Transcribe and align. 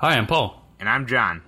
Hi, 0.00 0.16
I'm 0.16 0.26
Paul, 0.26 0.62
And 0.78 0.88
I'm 0.88 1.06
John. 1.06 1.42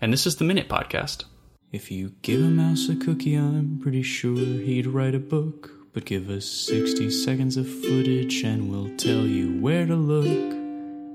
and 0.00 0.12
this 0.12 0.26
is 0.26 0.36
the 0.36 0.44
Minute 0.44 0.68
Podcast. 0.68 1.24
If 1.72 1.90
you 1.90 2.12
give 2.22 2.40
a 2.40 2.44
mouse 2.48 2.88
a 2.88 2.94
cookie, 2.96 3.34
I'm 3.34 3.78
pretty 3.82 4.02
sure 4.02 4.36
he'd 4.36 4.86
write 4.86 5.14
a 5.14 5.18
book. 5.18 5.70
But 5.92 6.04
give 6.04 6.30
us 6.30 6.46
60 6.46 7.10
seconds 7.10 7.56
of 7.56 7.68
footage 7.68 8.42
and 8.44 8.70
we'll 8.70 8.96
tell 8.96 9.26
you 9.26 9.60
where 9.60 9.86
to 9.86 9.96
look. 9.96 10.56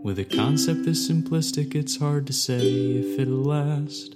With 0.04 0.20
a 0.20 0.26
concept 0.26 0.84
this 0.84 1.10
simplistic, 1.10 1.74
it's 1.76 1.98
hard 1.98 2.28
to 2.28 2.34
say 2.34 2.60
if 2.98 3.18
it'll 3.20 3.38
last. 3.38 4.16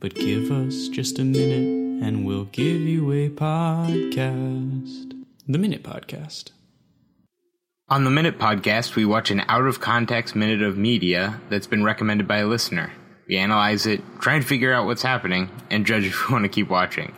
But 0.00 0.14
give 0.14 0.50
us 0.50 0.88
just 0.88 1.18
a 1.18 1.24
minute 1.24 2.04
and 2.04 2.26
we'll 2.26 2.44
give 2.44 2.82
you 2.82 3.10
a 3.12 3.30
podcast. 3.30 5.22
The 5.48 5.58
Minute 5.58 5.82
Podcast. 5.82 6.50
On 7.94 8.02
the 8.02 8.10
Minute 8.10 8.40
Podcast, 8.40 8.96
we 8.96 9.04
watch 9.04 9.30
an 9.30 9.44
out 9.46 9.66
of 9.66 9.78
context 9.78 10.34
minute 10.34 10.62
of 10.62 10.76
media 10.76 11.40
that's 11.48 11.68
been 11.68 11.84
recommended 11.84 12.26
by 12.26 12.38
a 12.38 12.46
listener. 12.48 12.90
We 13.28 13.36
analyze 13.36 13.86
it, 13.86 14.02
try 14.18 14.34
and 14.34 14.44
figure 14.44 14.72
out 14.72 14.86
what's 14.86 15.02
happening, 15.02 15.48
and 15.70 15.86
judge 15.86 16.04
if 16.06 16.28
we 16.28 16.32
want 16.32 16.42
to 16.42 16.48
keep 16.48 16.68
watching. 16.68 17.14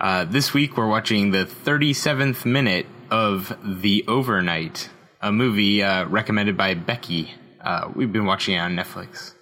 Uh, 0.00 0.24
this 0.24 0.54
week, 0.54 0.76
we're 0.76 0.86
watching 0.86 1.32
the 1.32 1.44
37th 1.44 2.44
minute 2.44 2.86
of 3.10 3.52
The 3.64 4.04
Overnight, 4.06 4.90
a 5.20 5.32
movie 5.32 5.82
uh, 5.82 6.06
recommended 6.06 6.56
by 6.56 6.74
Becky. 6.74 7.34
Uh, 7.60 7.90
we've 7.92 8.12
been 8.12 8.24
watching 8.24 8.54
it 8.54 8.58
on 8.58 8.76
Netflix. 8.76 9.34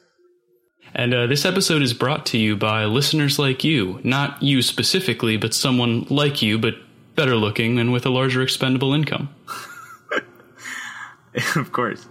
And 0.95 1.13
uh, 1.13 1.27
this 1.27 1.45
episode 1.45 1.83
is 1.83 1.93
brought 1.93 2.25
to 2.27 2.39
you 2.39 2.57
by 2.57 2.87
listeners 2.87 3.39
like 3.39 3.65
you. 3.65 4.01
Not 4.03 4.43
you 4.43 4.63
specifically, 4.63 5.37
but 5.37 5.53
someone 5.53 6.07
like 6.09 6.41
you, 6.41 6.59
but 6.59 6.77
better 7.17 7.37
looking 7.37 7.79
and 7.79 7.93
with 7.93 8.07
a 8.07 8.11
larger 8.11 8.41
expendable 8.41 8.95
income. 8.95 9.29
of 11.57 11.73
course. 11.73 12.07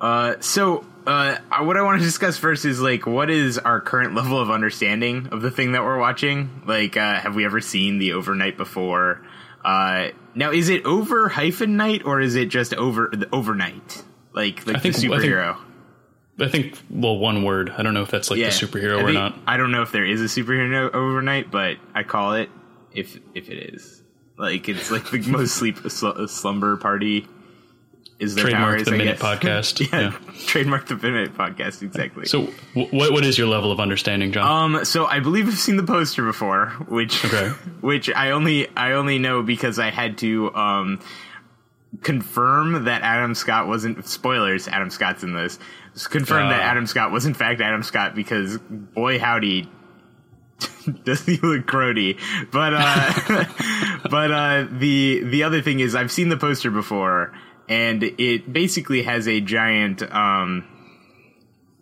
Uh, 0.00 0.34
so, 0.40 0.84
uh, 1.06 1.36
what 1.60 1.76
I 1.76 1.82
want 1.82 2.00
to 2.00 2.04
discuss 2.04 2.36
first 2.36 2.64
is 2.64 2.80
like, 2.80 3.06
what 3.06 3.30
is 3.30 3.58
our 3.58 3.80
current 3.80 4.14
level 4.16 4.40
of 4.40 4.50
understanding 4.50 5.28
of 5.30 5.42
the 5.42 5.50
thing 5.50 5.72
that 5.72 5.82
we're 5.84 5.98
watching? 5.98 6.62
Like, 6.66 6.96
uh, 6.96 7.20
have 7.20 7.34
we 7.34 7.44
ever 7.44 7.60
seen 7.60 7.98
the 7.98 8.14
overnight 8.14 8.56
before? 8.56 9.24
Uh, 9.64 10.08
now, 10.34 10.50
is 10.50 10.68
it 10.68 10.84
over 10.84 11.28
hyphen 11.28 11.76
night 11.76 12.02
or 12.04 12.20
is 12.20 12.34
it 12.34 12.46
just 12.46 12.74
over 12.74 13.10
the 13.12 13.28
overnight? 13.32 14.02
Like, 14.32 14.66
like 14.66 14.76
I 14.76 14.78
think- 14.80 14.96
the 14.96 15.06
I 15.12 15.18
think- 15.20 15.32
superhero? 15.32 15.56
I 16.40 16.48
think, 16.48 16.78
well, 16.88 17.18
one 17.18 17.44
word. 17.44 17.70
I 17.76 17.82
don't 17.82 17.92
know 17.92 18.02
if 18.02 18.10
that's 18.10 18.30
like 18.30 18.40
the 18.40 18.46
superhero 18.46 18.98
I 18.98 19.02
or 19.02 19.12
not. 19.12 19.38
I 19.46 19.58
don't 19.58 19.70
know 19.70 19.82
if 19.82 19.92
there 19.92 20.04
is 20.04 20.20
a 20.22 20.24
superhero 20.24 20.90
overnight, 20.92 21.50
but 21.50 21.76
I 21.94 22.04
call 22.04 22.32
it 22.32 22.48
if 22.92 23.18
if 23.34 23.50
it 23.50 23.74
is. 23.74 24.02
Like, 24.38 24.66
it's 24.68 24.90
like 24.90 25.08
the 25.10 25.18
most 25.28 25.54
sleep 25.54 25.78
sl- 25.88 26.24
slumber 26.26 26.78
party. 26.78 27.28
Is 28.22 28.34
their 28.36 28.44
Trademark 28.44 28.76
powers, 28.76 28.84
the 28.86 28.94
I 28.94 28.98
Minute 28.98 29.18
guess. 29.18 29.38
Podcast. 29.40 29.90
yeah, 29.92 30.00
Yeah. 30.00 30.18
trademark 30.46 30.86
the 30.86 30.96
minute 30.96 31.34
podcast 31.36 31.82
exactly. 31.82 32.24
So, 32.26 32.42
what 32.74 33.12
what 33.12 33.24
is 33.24 33.36
your 33.36 33.48
level 33.48 33.72
of 33.72 33.80
understanding, 33.80 34.30
John? 34.32 34.74
Um, 34.76 34.84
so 34.84 35.06
I 35.06 35.18
believe 35.20 35.48
I've 35.48 35.58
seen 35.58 35.76
the 35.76 35.82
poster 35.82 36.24
before, 36.24 36.68
which 36.88 37.24
Okay. 37.24 37.48
which 37.80 38.08
I 38.10 38.30
only 38.30 38.68
I 38.76 38.92
only 38.92 39.18
know 39.18 39.42
because 39.42 39.78
I 39.78 39.90
had 39.90 40.18
to 40.18 40.54
um 40.54 41.00
confirm 42.02 42.84
that 42.84 43.02
Adam 43.02 43.34
Scott 43.34 43.66
wasn't 43.66 44.06
spoilers. 44.06 44.68
Adam 44.68 44.90
Scott's 44.90 45.22
in 45.22 45.34
this. 45.34 45.58
Confirm 46.08 46.48
that 46.48 46.60
Ah. 46.60 46.64
Adam 46.70 46.86
Scott 46.86 47.10
was 47.12 47.26
in 47.26 47.34
fact 47.34 47.60
Adam 47.60 47.82
Scott 47.82 48.14
because 48.14 48.58
boy 48.58 49.18
howdy. 49.18 49.68
Does 51.04 51.26
he 51.26 51.38
look 51.38 51.66
grody? 51.66 52.18
But 52.52 52.72
uh, 52.74 53.44
but 54.08 54.30
uh, 54.30 54.66
the 54.70 55.22
the 55.24 55.42
other 55.42 55.60
thing 55.60 55.80
is 55.80 55.94
I've 55.94 56.12
seen 56.12 56.28
the 56.28 56.36
poster 56.36 56.70
before, 56.70 57.32
and 57.68 58.02
it 58.02 58.52
basically 58.52 59.02
has 59.02 59.26
a 59.28 59.40
giant 59.40 60.02
um, 60.12 60.64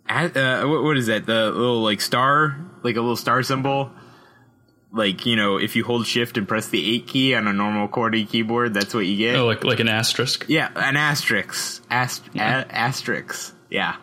uh, 0.07 0.63
what, 0.63 0.83
what 0.83 0.97
is 0.97 1.07
that? 1.07 1.25
The 1.25 1.51
little 1.51 1.81
like 1.81 2.01
star, 2.01 2.57
like 2.83 2.95
a 2.95 3.01
little 3.01 3.15
star 3.15 3.43
symbol. 3.43 3.91
Like 4.93 5.25
you 5.25 5.37
know, 5.37 5.55
if 5.57 5.77
you 5.77 5.85
hold 5.85 6.05
Shift 6.05 6.37
and 6.37 6.45
press 6.47 6.67
the 6.67 6.95
eight 6.95 7.07
key 7.07 7.33
on 7.33 7.47
a 7.47 7.53
normal 7.53 7.87
QWERTY 7.87 8.27
keyboard, 8.27 8.73
that's 8.73 8.93
what 8.93 9.05
you 9.05 9.15
get. 9.17 9.35
oh, 9.37 9.45
like 9.45 9.63
like 9.63 9.79
an 9.79 9.87
asterisk. 9.87 10.45
Yeah, 10.49 10.69
an 10.75 10.97
asterisk, 10.97 11.81
Ast- 11.89 12.23
Yeah. 12.33 12.65
a- 12.67 12.71
asterisk. 12.73 13.55
Yeah, 13.69 13.95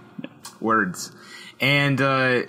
words, 0.61 1.13
and 1.61 2.01
uh, 2.01 2.41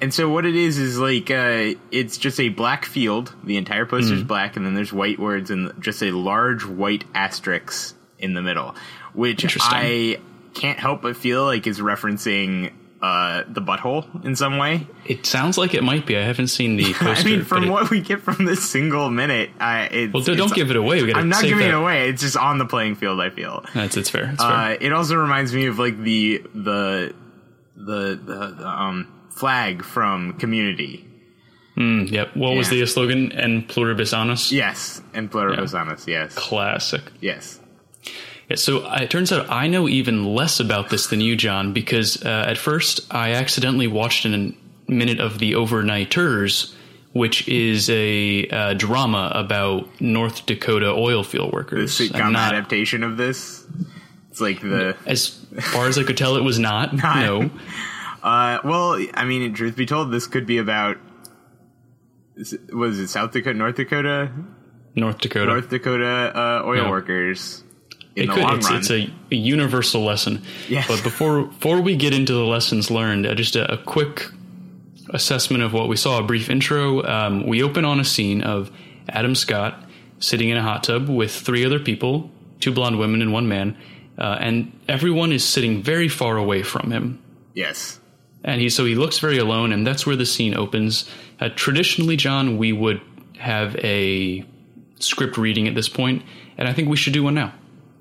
and 0.00 0.14
so 0.14 0.28
what 0.30 0.46
it 0.46 0.54
is 0.54 0.78
is 0.78 0.96
like 0.96 1.28
uh, 1.32 1.74
it's 1.90 2.18
just 2.18 2.38
a 2.38 2.50
black 2.50 2.84
field. 2.84 3.34
The 3.42 3.56
entire 3.56 3.84
poster's 3.84 4.20
Mm-hmm. 4.20 4.28
black, 4.28 4.56
and 4.56 4.64
then 4.64 4.74
there's 4.74 4.92
white 4.92 5.18
words 5.18 5.50
and 5.50 5.72
just 5.82 6.00
a 6.04 6.12
large 6.12 6.64
white 6.64 7.02
asterisk 7.16 7.96
in 8.18 8.34
the 8.34 8.42
middle, 8.42 8.74
which 9.14 9.56
I 9.60 10.20
can't 10.54 10.78
help 10.78 11.02
but 11.02 11.16
feel 11.16 11.44
like 11.44 11.66
is 11.66 11.80
referencing 11.80 12.72
uh, 13.00 13.44
the 13.48 13.60
butthole 13.60 14.24
in 14.24 14.34
some 14.34 14.58
way. 14.58 14.86
It 15.04 15.24
sounds 15.24 15.56
like 15.56 15.72
it 15.74 15.84
might 15.84 16.04
be. 16.04 16.16
I 16.18 16.22
haven't 16.22 16.48
seen 16.48 16.76
the 16.76 16.92
poster. 16.94 17.28
I 17.28 17.30
mean, 17.30 17.44
from 17.44 17.64
it- 17.64 17.70
what 17.70 17.90
we 17.90 18.00
get 18.00 18.22
from 18.22 18.44
this 18.44 18.68
single 18.68 19.08
minute, 19.08 19.50
I 19.60 19.82
it's, 19.84 20.12
well, 20.12 20.22
don't 20.24 20.52
give 20.52 20.70
it 20.70 20.76
away. 20.76 21.02
We 21.04 21.14
I'm 21.14 21.28
not 21.28 21.42
giving 21.44 21.58
that. 21.58 21.68
it 21.68 21.74
away. 21.74 22.08
It's 22.08 22.22
just 22.22 22.36
on 22.36 22.58
the 22.58 22.66
playing 22.66 22.96
field. 22.96 23.20
I 23.20 23.30
feel. 23.30 23.64
That's 23.74 23.96
it's 23.96 24.10
fair. 24.10 24.30
It's 24.32 24.42
fair. 24.42 24.52
Uh, 24.52 24.76
it 24.80 24.92
also 24.92 25.14
reminds 25.16 25.54
me 25.54 25.66
of 25.66 25.78
like 25.78 25.96
the 26.02 26.38
the 26.54 27.14
the 27.76 28.20
the, 28.24 28.54
the 28.58 28.66
um 28.68 29.06
flag 29.30 29.84
from 29.84 30.32
Community. 30.32 31.04
Mm, 31.76 32.10
yep. 32.10 32.34
What 32.34 32.56
was 32.56 32.68
the 32.68 32.84
slogan? 32.86 33.30
And 33.30 33.68
pluribus 33.68 34.12
anus. 34.12 34.50
Yes, 34.50 35.00
and 35.14 35.30
pluribus 35.30 35.72
anus. 35.74 36.08
Yes, 36.08 36.34
Classic. 36.34 37.02
yes. 37.20 37.60
Yeah, 38.48 38.56
so 38.56 38.80
uh, 38.86 38.98
it 39.02 39.10
turns 39.10 39.30
out 39.32 39.50
I 39.50 39.66
know 39.68 39.88
even 39.88 40.34
less 40.34 40.58
about 40.60 40.88
this 40.90 41.08
than 41.08 41.20
you, 41.20 41.36
John, 41.36 41.72
because 41.72 42.24
uh, 42.24 42.44
at 42.48 42.56
first 42.56 43.00
I 43.12 43.32
accidentally 43.32 43.86
watched 43.86 44.24
a 44.24 44.52
minute 44.86 45.20
of 45.20 45.38
The 45.38 45.52
Overnighters, 45.52 46.74
which 47.12 47.46
is 47.48 47.90
a 47.90 48.46
uh, 48.48 48.74
drama 48.74 49.30
about 49.34 50.00
North 50.00 50.46
Dakota 50.46 50.88
oil 50.90 51.22
field 51.24 51.50
The 51.50 51.54
workers. 51.54 51.98
sitcom 51.98 52.20
I'm 52.22 52.32
not- 52.32 52.54
adaptation 52.54 53.02
of 53.04 53.16
this. 53.18 53.66
It's 54.30 54.40
like 54.40 54.60
the 54.60 54.96
as 55.06 55.28
far 55.60 55.86
as 55.86 55.98
I 55.98 56.04
could 56.04 56.16
tell, 56.16 56.36
it 56.36 56.42
was 56.44 56.58
not. 56.58 56.92
Not. 56.96 57.16
No. 57.16 57.50
uh 58.22 58.58
well, 58.64 59.04
I 59.14 59.24
mean, 59.24 59.52
truth 59.52 59.76
be 59.76 59.84
told, 59.84 60.10
this 60.10 60.26
could 60.26 60.46
be 60.46 60.58
about. 60.58 60.96
Was 62.72 63.00
it 63.00 63.08
South 63.08 63.32
Dakota, 63.32 63.58
North 63.58 63.74
Dakota, 63.76 64.30
North 64.94 65.18
Dakota. 65.18 65.46
North 65.46 65.68
Dakota 65.70 66.32
uh, 66.34 66.62
oil 66.64 66.82
Yeah. 66.84 66.90
workers? 66.90 67.64
In 68.18 68.30
it 68.30 68.34
could. 68.34 68.42
long 68.42 68.56
It's, 68.58 68.68
run. 68.68 68.78
it's 68.78 68.90
a, 68.90 69.10
a 69.30 69.34
universal 69.34 70.02
lesson. 70.04 70.42
Yes. 70.68 70.86
But 70.88 71.02
before 71.02 71.44
before 71.44 71.80
we 71.80 71.96
get 71.96 72.12
into 72.14 72.32
the 72.32 72.44
lessons 72.44 72.90
learned, 72.90 73.26
uh, 73.26 73.34
just 73.34 73.56
a, 73.56 73.72
a 73.72 73.78
quick 73.78 74.26
assessment 75.10 75.62
of 75.62 75.72
what 75.72 75.88
we 75.88 75.96
saw. 75.96 76.18
A 76.18 76.22
brief 76.22 76.50
intro. 76.50 77.02
Um, 77.04 77.46
we 77.46 77.62
open 77.62 77.84
on 77.84 78.00
a 78.00 78.04
scene 78.04 78.42
of 78.42 78.70
Adam 79.08 79.34
Scott 79.34 79.84
sitting 80.18 80.48
in 80.48 80.56
a 80.56 80.62
hot 80.62 80.84
tub 80.84 81.08
with 81.08 81.32
three 81.32 81.64
other 81.64 81.78
people, 81.78 82.30
two 82.60 82.72
blonde 82.72 82.98
women 82.98 83.22
and 83.22 83.32
one 83.32 83.48
man, 83.48 83.76
uh, 84.18 84.36
and 84.40 84.72
everyone 84.88 85.32
is 85.32 85.44
sitting 85.44 85.82
very 85.82 86.08
far 86.08 86.36
away 86.36 86.62
from 86.62 86.90
him. 86.90 87.20
yes. 87.54 88.00
And 88.44 88.60
he 88.60 88.70
so 88.70 88.84
he 88.84 88.94
looks 88.94 89.18
very 89.18 89.38
alone, 89.38 89.72
and 89.72 89.84
that's 89.84 90.06
where 90.06 90.14
the 90.14 90.24
scene 90.24 90.54
opens. 90.56 91.08
Uh, 91.40 91.48
traditionally, 91.56 92.16
John, 92.16 92.56
we 92.56 92.72
would 92.72 93.00
have 93.36 93.74
a 93.76 94.44
script 95.00 95.36
reading 95.36 95.66
at 95.66 95.74
this 95.74 95.88
point, 95.88 96.22
and 96.56 96.68
I 96.68 96.72
think 96.72 96.88
we 96.88 96.96
should 96.96 97.12
do 97.12 97.24
one 97.24 97.34
now. 97.34 97.52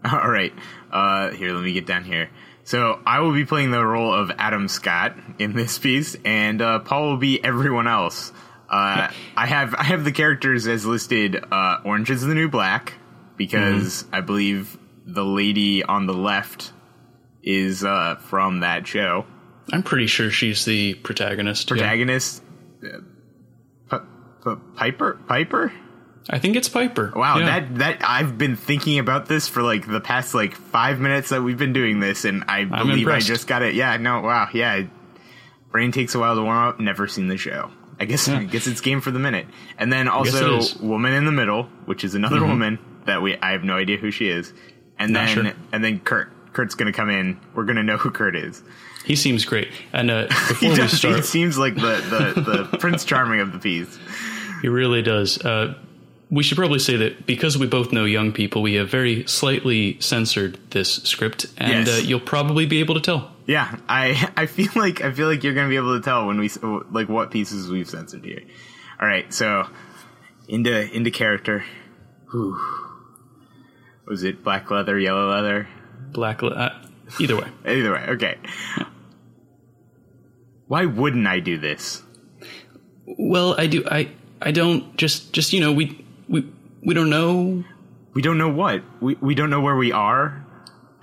All 0.12 0.30
right. 0.30 0.53
Uh, 0.91 1.31
here, 1.31 1.53
let 1.53 1.63
me 1.63 1.74
get 1.74 1.85
down 1.85 2.03
here. 2.03 2.30
So 2.63 3.00
I 3.06 3.22
will 3.22 3.34
be 3.34 3.46
playing 3.46 3.72
the 3.72 3.84
role 3.85 4.13
of 4.13 4.31
Adam 4.38 4.68
Scott 4.68 5.16
in 5.40 5.53
this 5.53 5.78
piece, 5.80 6.16
and 6.25 6.62
uh, 6.62 6.80
Paul 6.80 7.09
will 7.12 7.18
be 7.18 7.41
everyone 7.44 7.88
else. 7.88 8.31
Uh, 8.69 9.09
I 9.38 9.46
have 9.46 9.74
I 9.75 9.84
have 9.84 10.03
the 10.03 10.12
characters 10.12 10.68
as 10.68 10.85
listed. 10.85 11.41
Uh, 11.50 11.78
Orange 11.85 12.09
is 12.09 12.22
the 12.22 12.34
New 12.35 12.50
Black 12.50 12.94
because 13.38 14.03
I 14.12 14.19
believe 14.19 14.78
the 15.06 15.24
lady 15.24 15.84
on 15.84 16.06
the 16.06 16.14
left 16.14 16.74
is 17.41 17.85
uh, 17.85 18.16
from 18.16 18.59
that 18.59 18.85
show. 18.85 19.25
I'm 19.72 19.84
pretty 19.84 20.08
sure 20.08 20.29
she's 20.29 20.66
the 20.66 20.96
protagonist. 20.96 21.70
Protagonist. 21.70 22.44
Uh, 22.84 22.99
P- 23.90 24.05
P- 24.44 24.55
Piper. 24.76 25.20
Piper. 25.28 25.72
I 26.29 26.40
think 26.40 26.55
it's 26.55 26.67
Piper. 26.69 27.11
Wow, 27.16 27.37
Yeah. 27.40 27.46
that 27.46 27.75
that 27.75 27.97
I've 28.03 28.37
been 28.37 28.55
thinking 28.55 28.99
about 28.99 29.28
this 29.28 29.47
for 29.47 29.61
like 29.61 29.87
the 29.87 30.02
past 30.02 30.34
like 30.34 30.53
five 30.55 30.99
minutes 30.99 31.29
that 31.29 31.41
we've 31.41 31.58
been 31.58 31.73
doing 31.73 31.99
this, 31.99 32.25
and 32.25 32.43
I 32.47 32.66
believe. 32.66 33.08
I 33.08 33.19
just 33.19 33.47
got 33.47 33.61
it. 33.61 33.75
Yeah, 33.75 33.97
no, 33.97 34.22
wow, 34.22 34.49
yeah. 34.53 34.84
Brain 35.72 35.91
takes 35.91 36.16
a 36.16 36.19
while 36.19 36.35
to 36.35 36.41
warm 36.41 36.58
up. 36.69 36.79
Never 36.79 37.08
seen 37.08 37.28
the 37.28 37.37
show. 37.37 37.72
I 37.99 38.05
guess 38.05 38.28
I 38.28 38.43
guess 38.43 38.67
it's 38.67 38.81
game 38.81 39.02
for 39.02 39.11
the 39.11 39.19
minute. 39.19 39.47
And 39.78 39.91
then 39.91 40.08
also. 40.08 40.59
Mm-hmm. 40.59 40.87
woman 40.87 41.14
in 41.14 41.25
the 41.25 41.31
middle, 41.31 41.64
which 41.85 42.03
is 42.03 42.14
another 42.16 42.41
woman 42.46 42.79
that 43.05 43.22
we 43.22 43.37
I 43.37 43.52
have 43.52 43.63
no 43.63 43.75
idea 43.75 43.97
who 43.97 44.11
she 44.11 44.29
is. 44.29 44.53
And 44.99 45.13
Not 45.13 45.25
then 45.28 45.35
sure. 45.46 45.53
and 45.72 45.84
then 45.84 45.99
Kurt. 45.99 46.31
Kurt's 46.53 46.75
gonna 46.75 46.93
come 46.93 47.09
in. 47.09 47.40
We're 47.53 47.66
gonna 47.66 47.84
know 47.84 47.97
who 47.97 48.09
Kurt 48.11 48.35
is. 48.35 48.63
he 49.05 49.16
seems 49.16 49.46
great. 49.46 49.70
And 49.93 50.09
uh, 50.11 50.28
He 50.28 50.53
before 50.53 50.70
we 50.72 50.75
does. 50.75 50.91
He 50.91 50.97
start, 50.97 51.25
seems 51.25 51.58
like 51.58 51.75
the 51.75 52.34
the, 52.35 52.41
the 52.70 52.78
Prince 52.79 53.05
Charming 53.05 53.40
of 53.41 53.52
the 53.52 53.59
piece. 53.59 53.97
he 54.61 54.67
really 54.67 55.02
does. 55.03 55.37
Uh, 55.43 55.75
we 56.29 56.44
should 56.44 56.58
probably 56.58 56.79
say 56.79 56.97
that 56.97 57.26
because 57.26 57.58
we 57.58 57.68
both 57.68 57.91
know 57.94 58.03
young 58.06 58.32
people, 58.34 58.62
we 58.62 58.74
have 58.76 58.90
very 58.90 59.26
slightly 59.28 59.97
censored 60.02 60.58
this 60.72 60.96
script, 61.03 61.46
and 61.58 61.88
Yes. 61.88 62.00
uh, 62.00 62.03
you'll 62.06 62.20
probably 62.20 62.66
be 62.66 62.79
able 62.79 62.96
to 62.96 63.02
tell. 63.02 63.32
Yeah, 63.46 63.78
I 63.88 64.29
I 64.38 64.46
feel 64.46 64.70
like 64.76 65.02
I 65.02 65.12
feel 65.14 65.28
like 65.28 65.44
you're 65.44 65.53
gonna 65.53 65.70
be 65.70 65.78
able 65.78 65.97
to 65.97 66.03
tell 66.03 66.28
when 66.28 66.38
we 66.40 66.50
like 66.91 67.08
what 67.09 67.32
pieces 67.32 67.70
we've 67.70 67.90
censored 67.90 68.26
here. 68.26 68.41
All 69.02 69.08
right, 69.08 69.32
so 69.34 69.68
into 70.50 70.94
into 70.94 71.12
character. 71.12 71.64
Whew. 72.32 72.59
Was 74.06 74.23
it 74.23 74.44
black 74.44 74.70
leather, 74.72 74.97
yellow 75.00 75.30
leather? 75.30 75.68
Black. 76.12 76.41
le- 76.41 76.52
Uh, 76.52 76.73
either 77.20 77.35
way. 77.38 77.47
Either 77.66 77.91
way, 77.94 78.06
okay. 78.09 78.38
Why 80.68 80.85
wouldn't 80.85 81.28
I 81.28 81.40
do 81.40 81.58
this? 81.58 82.03
Well, 83.06 83.56
I 83.58 83.68
do. 83.68 83.85
I 83.90 84.09
I 84.41 84.52
don't 84.52 84.96
just 84.97 85.32
just 85.34 85.53
you 85.53 85.62
know 85.62 85.72
we 85.72 86.03
we 86.28 86.52
we 86.84 86.94
don't 86.94 87.09
know. 87.09 87.64
We 88.14 88.22
don't 88.22 88.38
know 88.38 88.50
what. 88.50 88.84
We 89.02 89.16
we 89.16 89.35
don't 89.35 89.50
know 89.50 89.62
where 89.62 89.76
we 89.76 89.91
are. 89.91 90.46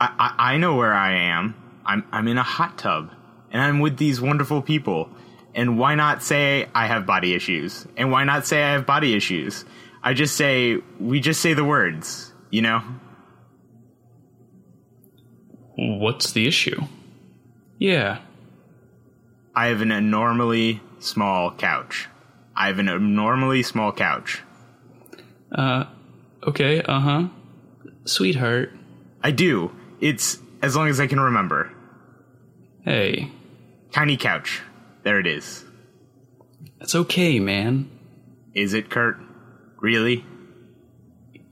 I, 0.00 0.34
I 0.38 0.54
I 0.54 0.56
know 0.56 0.76
where 0.76 0.92
I 0.92 1.16
am. 1.16 1.54
I'm 1.84 2.04
I'm 2.12 2.28
in 2.28 2.38
a 2.38 2.42
hot 2.42 2.78
tub 2.78 3.10
and 3.50 3.62
I'm 3.62 3.80
with 3.80 3.96
these 3.96 4.20
wonderful 4.20 4.62
people. 4.62 5.08
And 5.54 5.78
why 5.78 5.94
not 5.94 6.22
say 6.22 6.68
I 6.74 6.86
have 6.86 7.06
body 7.06 7.34
issues? 7.34 7.86
And 7.96 8.10
why 8.10 8.24
not 8.24 8.46
say 8.46 8.62
I 8.62 8.72
have 8.72 8.86
body 8.86 9.14
issues? 9.14 9.64
I 10.02 10.12
just 10.12 10.36
say 10.36 10.78
we 10.98 11.20
just 11.20 11.40
say 11.40 11.54
the 11.54 11.64
words, 11.64 12.32
you 12.50 12.62
know? 12.62 12.82
What's 15.76 16.32
the 16.32 16.46
issue? 16.46 16.80
Yeah. 17.78 18.20
I 19.54 19.66
have 19.68 19.80
an 19.80 19.92
abnormally 19.92 20.80
small 20.98 21.52
couch. 21.52 22.08
I 22.56 22.66
have 22.66 22.78
an 22.80 22.88
abnormally 22.88 23.62
small 23.62 23.92
couch. 23.92 24.42
Uh. 25.54 25.84
Okay. 26.46 26.82
Uh 26.82 27.00
huh. 27.00 27.28
Sweetheart. 28.04 28.72
I 29.22 29.30
do. 29.30 29.70
It's 30.00 30.38
as 30.62 30.76
long 30.76 30.88
as 30.88 31.00
I 31.00 31.06
can 31.06 31.20
remember. 31.20 31.70
Hey. 32.84 33.30
Tiny 33.92 34.16
couch. 34.16 34.60
There 35.04 35.18
it 35.20 35.26
is. 35.26 35.64
That's 36.78 36.94
okay, 36.94 37.38
man. 37.40 37.90
Is 38.54 38.74
it, 38.74 38.90
Kurt? 38.90 39.16
Really? 39.80 40.24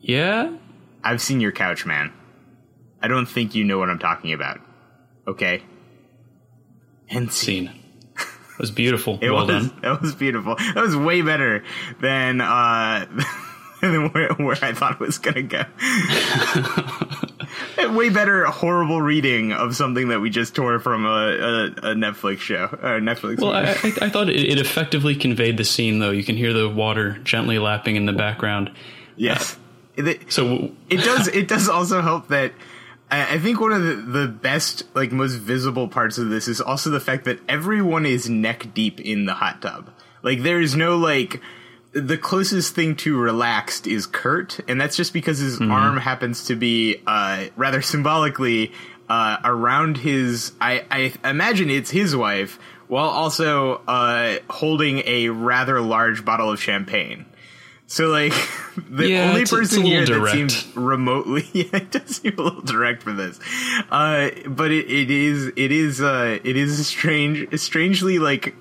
Yeah. 0.01 0.57
I've 1.05 1.23
seen 1.23 1.41
your 1.41 1.53
couch, 1.53 1.87
man. 1.87 2.13
I 3.01 3.09
don't 3.09 3.27
think 3.27 3.55
you 3.55 3.65
know 3.65 3.79
what 3.79 3.89
I'm 3.91 3.99
talking 3.99 4.33
about. 4.33 4.61
Okay? 5.27 5.63
And 7.09 7.33
Scene. 7.33 7.69
It 8.17 8.59
was 8.59 8.71
beautiful. 8.71 9.19
It 9.23 9.31
well 9.31 9.47
was 9.47 9.69
done. 9.69 9.81
that 9.83 10.01
was 10.03 10.15
beautiful. 10.15 10.57
That 10.57 10.77
was 10.83 10.97
way 10.97 11.23
better 11.23 11.65
than 12.01 12.41
uh 12.41 13.07
than 13.91 14.09
where, 14.11 14.33
where 14.35 14.57
I 14.63 14.73
thought 14.73 14.93
it 14.93 15.01
was 15.01 15.19
gonna 15.19 15.43
go. 15.43 15.65
way 17.95 18.09
better 18.09 18.45
horrible 18.47 19.03
reading 19.03 19.53
of 19.53 19.77
something 19.77 20.09
that 20.09 20.21
we 20.21 20.31
just 20.31 20.55
tore 20.55 20.79
from 20.79 21.05
a, 21.05 21.09
a, 21.09 21.65
a 21.91 21.95
Netflix 21.95 22.39
show. 22.39 22.65
Or 22.65 23.01
Netflix 23.01 23.41
Well. 23.41 23.53
I, 23.53 23.71
I, 24.01 24.09
thought 24.09 24.31
it, 24.31 24.37
it 24.37 24.59
effectively 24.59 25.15
conveyed 25.15 25.59
the 25.59 25.65
scene, 25.65 25.99
though. 25.99 26.11
You 26.11 26.25
can 26.25 26.37
hear 26.37 26.53
the 26.55 26.69
water 26.69 27.19
gently 27.25 27.59
lapping 27.59 27.97
in 27.97 28.07
the 28.07 28.13
background. 28.13 28.71
yes. 29.17 29.57
Uh, 29.99 30.05
it- 30.07 30.33
So 30.33 30.71
it 30.89 30.99
does 31.05 31.29
it 31.29 31.49
does 31.49 31.69
also 31.69 32.01
help 32.01 32.29
that 32.29 32.53
I 33.11 33.35
I 33.35 33.39
think 33.39 33.61
one 33.61 33.73
of 33.73 33.83
the, 33.83 33.95
the 34.21 34.29
best, 34.29 34.85
like 34.95 35.13
most 35.13 35.35
visible 35.35 35.89
parts 35.89 36.17
of 36.17 36.31
this 36.31 36.49
is 36.49 36.61
also 36.63 36.89
the 36.89 37.01
fact 37.01 37.27
that 37.27 37.41
everyone 37.49 38.07
is 38.07 38.31
neck 38.31 38.69
deep 38.73 39.01
in 39.01 39.27
the 39.27 39.35
hot 39.35 39.61
tub. 39.61 39.91
Like 40.23 40.43
there 40.43 40.61
is 40.61 40.75
no 40.75 40.97
like 40.97 41.43
the 41.93 42.17
closest 42.19 42.75
thing 42.75 42.97
to 42.97 43.19
relaxed 43.19 43.87
is 43.87 44.07
Kurt, 44.07 44.61
and 44.69 44.81
that's 44.81 44.97
just 44.97 45.13
because 45.13 45.39
his 45.39 45.61
arm 45.61 45.97
happens 45.99 46.47
to 46.47 46.57
be 46.57 47.01
uh, 47.07 47.47
rather 47.57 47.83
symbolically 47.93 48.73
uh, 49.09 49.37
around 49.45 49.99
his. 49.99 50.53
I, 50.61 50.85
I 51.23 51.29
imagine 51.31 51.69
it's 51.71 51.91
his 51.91 52.17
wife, 52.17 52.59
while 52.89 53.09
also 53.11 53.83
uh, 53.87 54.39
holding 54.49 55.03
a 55.07 55.29
rather 55.29 55.81
large 55.81 56.25
bottle 56.25 56.51
of 56.51 56.61
champagne. 56.61 57.27
So 57.89 58.07
like 58.09 58.33
the 58.89 59.11
Yeah, 59.11 59.29
only 59.29 59.43
it's- 59.43 59.53
it's 59.53 59.73
person 59.73 59.83
here 59.85 60.01
little 60.01 60.25
that 60.25 60.31
seems 60.33 60.75
remotely 60.75 61.47
yeah, 61.53 61.65
it 61.75 61.91
does 61.91 62.17
seem 62.17 62.39
a 62.39 62.43
little 62.43 62.63
direct 62.63 63.03
for 63.03 63.13
this 63.13 63.39
uh 63.91 64.31
but 64.47 64.71
it, 64.71 64.91
it 64.91 65.11
is 65.11 65.49
it 65.57 65.71
is 65.71 66.01
uh 66.01 66.39
it 66.43 66.57
is 66.57 66.87
strange 66.89 67.47
strangely 67.61 68.19
like 68.19 68.55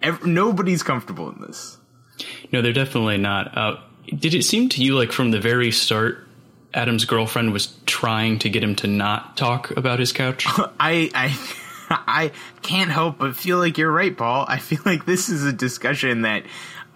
ev- 0.00 0.24
nobody's 0.24 0.84
comfortable 0.84 1.28
in 1.30 1.40
this 1.40 1.75
no, 2.52 2.62
they're 2.62 2.72
definitely 2.72 3.18
not. 3.18 3.56
Uh, 3.56 3.76
did 4.14 4.34
it 4.34 4.44
seem 4.44 4.68
to 4.70 4.82
you 4.82 4.94
like 4.96 5.12
from 5.12 5.30
the 5.30 5.40
very 5.40 5.70
start, 5.70 6.26
Adam's 6.74 7.04
girlfriend 7.04 7.52
was 7.52 7.74
trying 7.86 8.38
to 8.40 8.48
get 8.50 8.62
him 8.62 8.74
to 8.76 8.86
not 8.86 9.36
talk 9.36 9.70
about 9.76 9.98
his 9.98 10.12
couch? 10.12 10.44
i 10.80 11.10
i 11.14 11.38
i 11.90 12.32
can't 12.62 12.90
help 12.90 13.18
but 13.18 13.36
feel 13.36 13.58
like 13.58 13.78
you're 13.78 13.90
right 13.92 14.16
paul 14.18 14.44
i 14.48 14.58
feel 14.58 14.80
like 14.84 15.06
this 15.06 15.28
is 15.28 15.44
a 15.44 15.52
discussion 15.52 16.22
that 16.22 16.42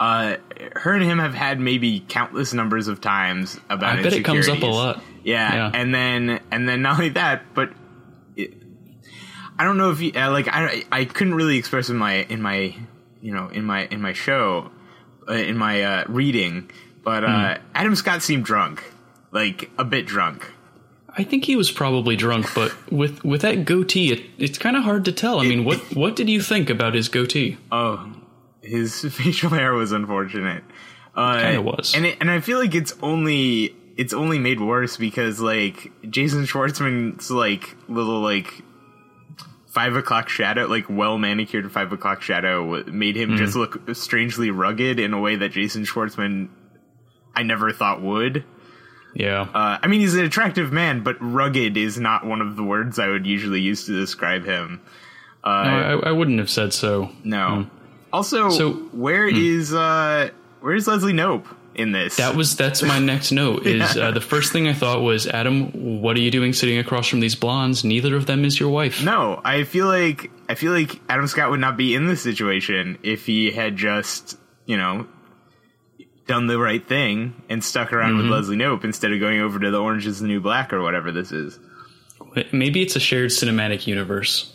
uh 0.00 0.36
her 0.76 0.92
and 0.92 1.04
him 1.04 1.18
have 1.18 1.32
had 1.34 1.60
maybe 1.60 2.00
countless 2.08 2.52
numbers 2.52 2.88
of 2.88 3.00
times 3.00 3.56
about 3.70 3.98
I 3.98 4.02
bet 4.02 4.12
it 4.14 4.24
comes 4.24 4.48
up 4.48 4.62
a 4.62 4.66
lot. 4.66 5.02
Yeah, 5.22 5.54
Yeah. 5.54 5.70
and 5.74 5.94
then 5.94 6.40
and 6.50 6.68
then 6.68 6.82
not 6.82 6.94
only 6.94 7.10
that, 7.10 7.42
but 7.54 7.70
it, 8.36 8.54
I 9.58 9.64
don't 9.64 9.76
know 9.76 9.90
if 9.90 10.00
you 10.00 10.12
uh, 10.16 10.30
like 10.30 10.48
I 10.48 10.84
I 10.90 11.04
couldn't 11.04 11.34
really 11.34 11.56
express 11.58 11.90
in 11.90 11.96
my 11.98 12.22
in 12.24 12.40
my 12.40 12.74
you 13.20 13.32
know 13.34 13.48
in 13.48 13.64
my 13.64 13.86
in 13.86 14.00
my 14.00 14.12
show 14.14 14.70
uh, 15.28 15.32
in 15.32 15.56
my 15.56 15.82
uh, 15.82 16.04
reading, 16.08 16.70
but 17.04 17.24
uh, 17.24 17.54
Hmm. 17.58 17.62
Adam 17.74 17.94
Scott 17.96 18.22
seemed 18.22 18.44
drunk, 18.44 18.82
like 19.32 19.70
a 19.78 19.84
bit 19.84 20.06
drunk. 20.06 20.50
I 21.16 21.24
think 21.24 21.44
he 21.44 21.56
was 21.56 21.70
probably 21.72 22.14
drunk, 22.16 22.46
but 22.54 22.72
with 22.92 23.24
with 23.24 23.42
that 23.42 23.64
goatee, 23.64 24.12
it, 24.12 24.22
it's 24.38 24.58
kind 24.58 24.76
of 24.76 24.84
hard 24.84 25.04
to 25.06 25.12
tell. 25.12 25.40
I 25.40 25.44
mean, 25.46 25.64
what 25.64 25.78
what 25.96 26.14
did 26.16 26.28
you 26.30 26.40
think 26.40 26.70
about 26.70 26.94
his 26.94 27.08
goatee? 27.08 27.56
Oh, 27.72 28.12
his 28.62 29.00
facial 29.14 29.50
hair 29.50 29.72
was 29.74 29.90
unfortunate. 29.92 30.62
Uh, 31.14 31.40
Kinda 31.40 31.62
was. 31.62 31.94
and 31.96 32.06
it, 32.06 32.16
and 32.20 32.30
I 32.30 32.38
feel 32.40 32.58
like 32.60 32.74
it's 32.76 32.94
only 33.02 33.74
it's 33.96 34.12
only 34.14 34.38
made 34.38 34.60
worse 34.60 34.96
because 34.96 35.40
like 35.40 35.90
Jason 36.08 36.44
Schwartzman's 36.46 37.28
like 37.30 37.76
little 37.88 38.20
like 38.20 38.62
five 39.70 39.96
o'clock 39.96 40.28
shadow, 40.28 40.66
like 40.66 40.86
well 40.90 41.16
manicured 41.18 41.70
five 41.72 41.92
o'clock 41.92 42.22
shadow, 42.22 42.82
made 42.84 43.16
him 43.16 43.36
just 43.36 43.56
Mm-hmm. 43.56 43.86
look 43.86 43.96
strangely 43.96 44.50
rugged 44.50 44.98
in 45.00 45.12
a 45.14 45.20
way 45.20 45.36
that 45.36 45.52
Jason 45.52 45.84
Schwartzman 45.84 46.48
I 47.34 47.42
never 47.44 47.72
thought 47.72 48.02
would. 48.02 48.44
Yeah, 49.14 49.40
Uh, 49.42 49.78
I 49.82 49.86
mean, 49.88 50.00
he's 50.00 50.14
an 50.14 50.24
attractive 50.24 50.70
man, 50.72 51.02
but 51.02 51.16
rugged 51.20 51.76
is 51.76 51.98
not 51.98 52.24
one 52.24 52.40
of 52.40 52.54
the 52.56 52.62
words 52.62 52.98
I 53.00 53.08
would 53.08 53.26
usually 53.26 53.60
use 53.60 53.86
to 53.86 53.92
describe 53.98 54.44
him. 54.44 54.80
Uh, 55.42 55.48
I, 55.48 55.92
I 56.06 56.12
wouldn't 56.12 56.38
have 56.38 56.50
said 56.50 56.72
so. 56.72 57.10
no. 57.24 57.66
Also, 58.12 58.50
So- 58.50 58.72
where 58.92 59.26
is 59.28 59.72
uh 59.72 60.30
where 60.60 60.74
is 60.74 60.86
Leslie 60.88 61.12
Knope 61.12 61.46
in 61.74 61.92
this? 61.92 62.16
That 62.16 62.34
was 62.36 62.56
that's 62.56 62.82
my 62.82 62.98
next 62.98 63.32
note. 63.32 63.66
Is 63.66 63.96
uh, 63.96 64.10
the 64.10 64.20
first 64.20 64.52
thing 64.52 64.68
I 64.68 64.72
thought 64.72 65.00
was 65.02 65.26
Adam, 65.26 66.00
what 66.02 66.16
are 66.16 66.20
you 66.20 66.30
doing 66.30 66.52
sitting 66.52 66.78
across 66.78 67.06
from 67.08 67.20
these 67.20 67.34
blondes? 67.34 67.84
Neither 67.84 68.16
of 68.16 68.26
them 68.26 68.44
is 68.44 68.58
your 68.58 68.70
wife. 68.70 69.02
no, 69.04 69.40
I 69.44 69.64
feel 69.64 69.86
like 69.86 70.30
I 70.48 70.54
feel 70.54 70.72
like 70.72 71.00
Adam 71.08 71.26
Scott 71.26 71.50
would 71.50 71.60
not 71.60 71.76
be 71.76 71.94
in 71.94 72.06
this 72.06 72.20
situation 72.22 72.98
if 73.02 73.26
he 73.26 73.50
had 73.50 73.76
just 73.76 74.36
you 74.66 74.76
know 74.76 75.06
done 76.26 76.46
the 76.46 76.58
right 76.58 76.86
thing 76.86 77.42
and 77.48 77.62
stuck 77.64 77.92
around 77.92 78.12
Mm-hmm. 78.14 78.22
with 78.30 78.38
Leslie 78.38 78.56
Knope 78.56 78.84
instead 78.84 79.12
of 79.12 79.18
going 79.20 79.40
over 79.40 79.58
to 79.58 79.70
the 79.70 79.80
Orange 79.80 80.06
is 80.06 80.20
the 80.20 80.26
New 80.28 80.40
Black 80.40 80.72
or 80.72 80.80
whatever 80.82 81.10
this 81.12 81.32
is. 81.32 81.58
Maybe 82.52 82.82
it's 82.82 82.94
a 82.94 83.00
shared 83.00 83.30
cinematic 83.30 83.86
universe. 83.88 84.54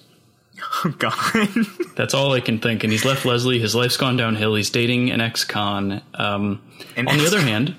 Oh 0.86 0.90
God. 0.98 1.50
That's 1.96 2.14
all 2.14 2.34
I 2.34 2.40
can 2.40 2.60
think. 2.60 2.84
And 2.84 2.92
he's 2.92 3.06
left 3.06 3.26
Leslie. 3.26 3.60
His 3.60 3.76
life's 3.76 3.98
gone 3.98 4.18
downhill. 4.18 4.56
He's 4.56 4.70
dating 4.70 5.10
an 5.12 5.22
ex-con. 5.22 6.02
Um, 6.14 6.62
An 6.96 7.08
on 7.08 7.18
the 7.18 7.26
other 7.26 7.42
hand, 7.42 7.76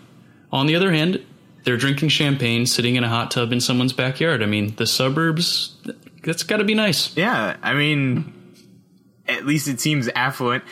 on 0.52 0.66
the 0.66 0.76
other 0.76 0.92
hand, 0.92 1.24
they're 1.64 1.76
drinking 1.76 2.08
champagne, 2.10 2.66
sitting 2.66 2.96
in 2.96 3.04
a 3.04 3.08
hot 3.08 3.30
tub 3.30 3.52
in 3.52 3.60
someone's 3.60 3.92
backyard. 3.92 4.42
I 4.42 4.46
mean, 4.46 4.74
the 4.76 4.86
suburbs. 4.86 5.76
That's 6.22 6.42
got 6.42 6.58
to 6.58 6.64
be 6.64 6.74
nice. 6.74 7.16
Yeah, 7.16 7.56
I 7.62 7.74
mean, 7.74 8.32
at 9.26 9.46
least 9.46 9.68
it 9.68 9.80
seems 9.80 10.08
affluent. 10.14 10.64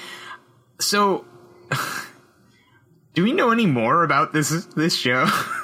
So, 0.81 1.25
do 3.15 3.25
we 3.25 3.33
know 3.33 3.51
any 3.51 3.67
more 3.67 4.05
about 4.05 4.33
this 4.33 4.51
this 4.77 4.95
show? 4.97 5.27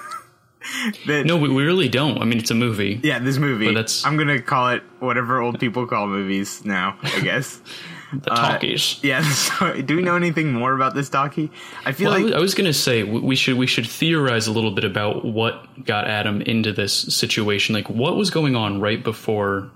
that, 1.06 1.26
No, 1.26 1.36
we, 1.36 1.48
we 1.48 1.64
really 1.64 1.88
don't. 1.88 2.18
I 2.20 2.24
mean, 2.24 2.38
it's 2.38 2.50
a 2.50 2.54
movie. 2.54 3.00
yeah, 3.02 3.18
this 3.18 3.38
movie. 3.38 3.66
But 3.66 3.74
that's- 3.74 4.04
I'm 4.04 4.16
gonna 4.16 4.40
call 4.42 4.70
it 4.70 4.82
whatever 4.98 5.40
old 5.40 5.58
people 5.60 5.86
call 5.86 6.06
movies 6.06 6.64
now. 6.64 6.98
I 7.02 7.20
guess. 7.20 7.60
The 8.12 8.28
talkies. 8.30 8.98
yeah. 9.04 9.22
So, 9.32 9.80
do 9.82 9.94
we 9.94 10.02
know 10.02 10.16
anything 10.16 10.52
more 10.52 10.74
about 10.74 10.94
this 10.96 11.08
docky? 11.08 11.48
I 11.86 11.92
feel 11.92 12.06
Well, 12.10 12.14
I 12.14 12.16
like 12.16 12.24
was, 12.24 12.34
I 12.34 12.38
was 12.40 12.54
going 12.56 12.66
to 12.66 12.72
say 12.74 13.04
we 13.04 13.20
we 13.20 13.36
should 13.36 13.56
we 13.56 13.68
should 13.68 13.86
theorize 13.86 14.48
a 14.48 14.52
little 14.52 14.72
bit 14.72 14.82
about 14.82 15.24
what 15.24 15.84
got 15.86 16.08
Adam 16.08 16.42
into 16.42 16.72
this 16.72 16.92
situation. 16.92 17.72
Like, 17.72 17.88
what 17.88 18.16
was 18.16 18.30
going 18.30 18.56
on 18.56 18.80
right 18.80 19.00
before 19.04 19.70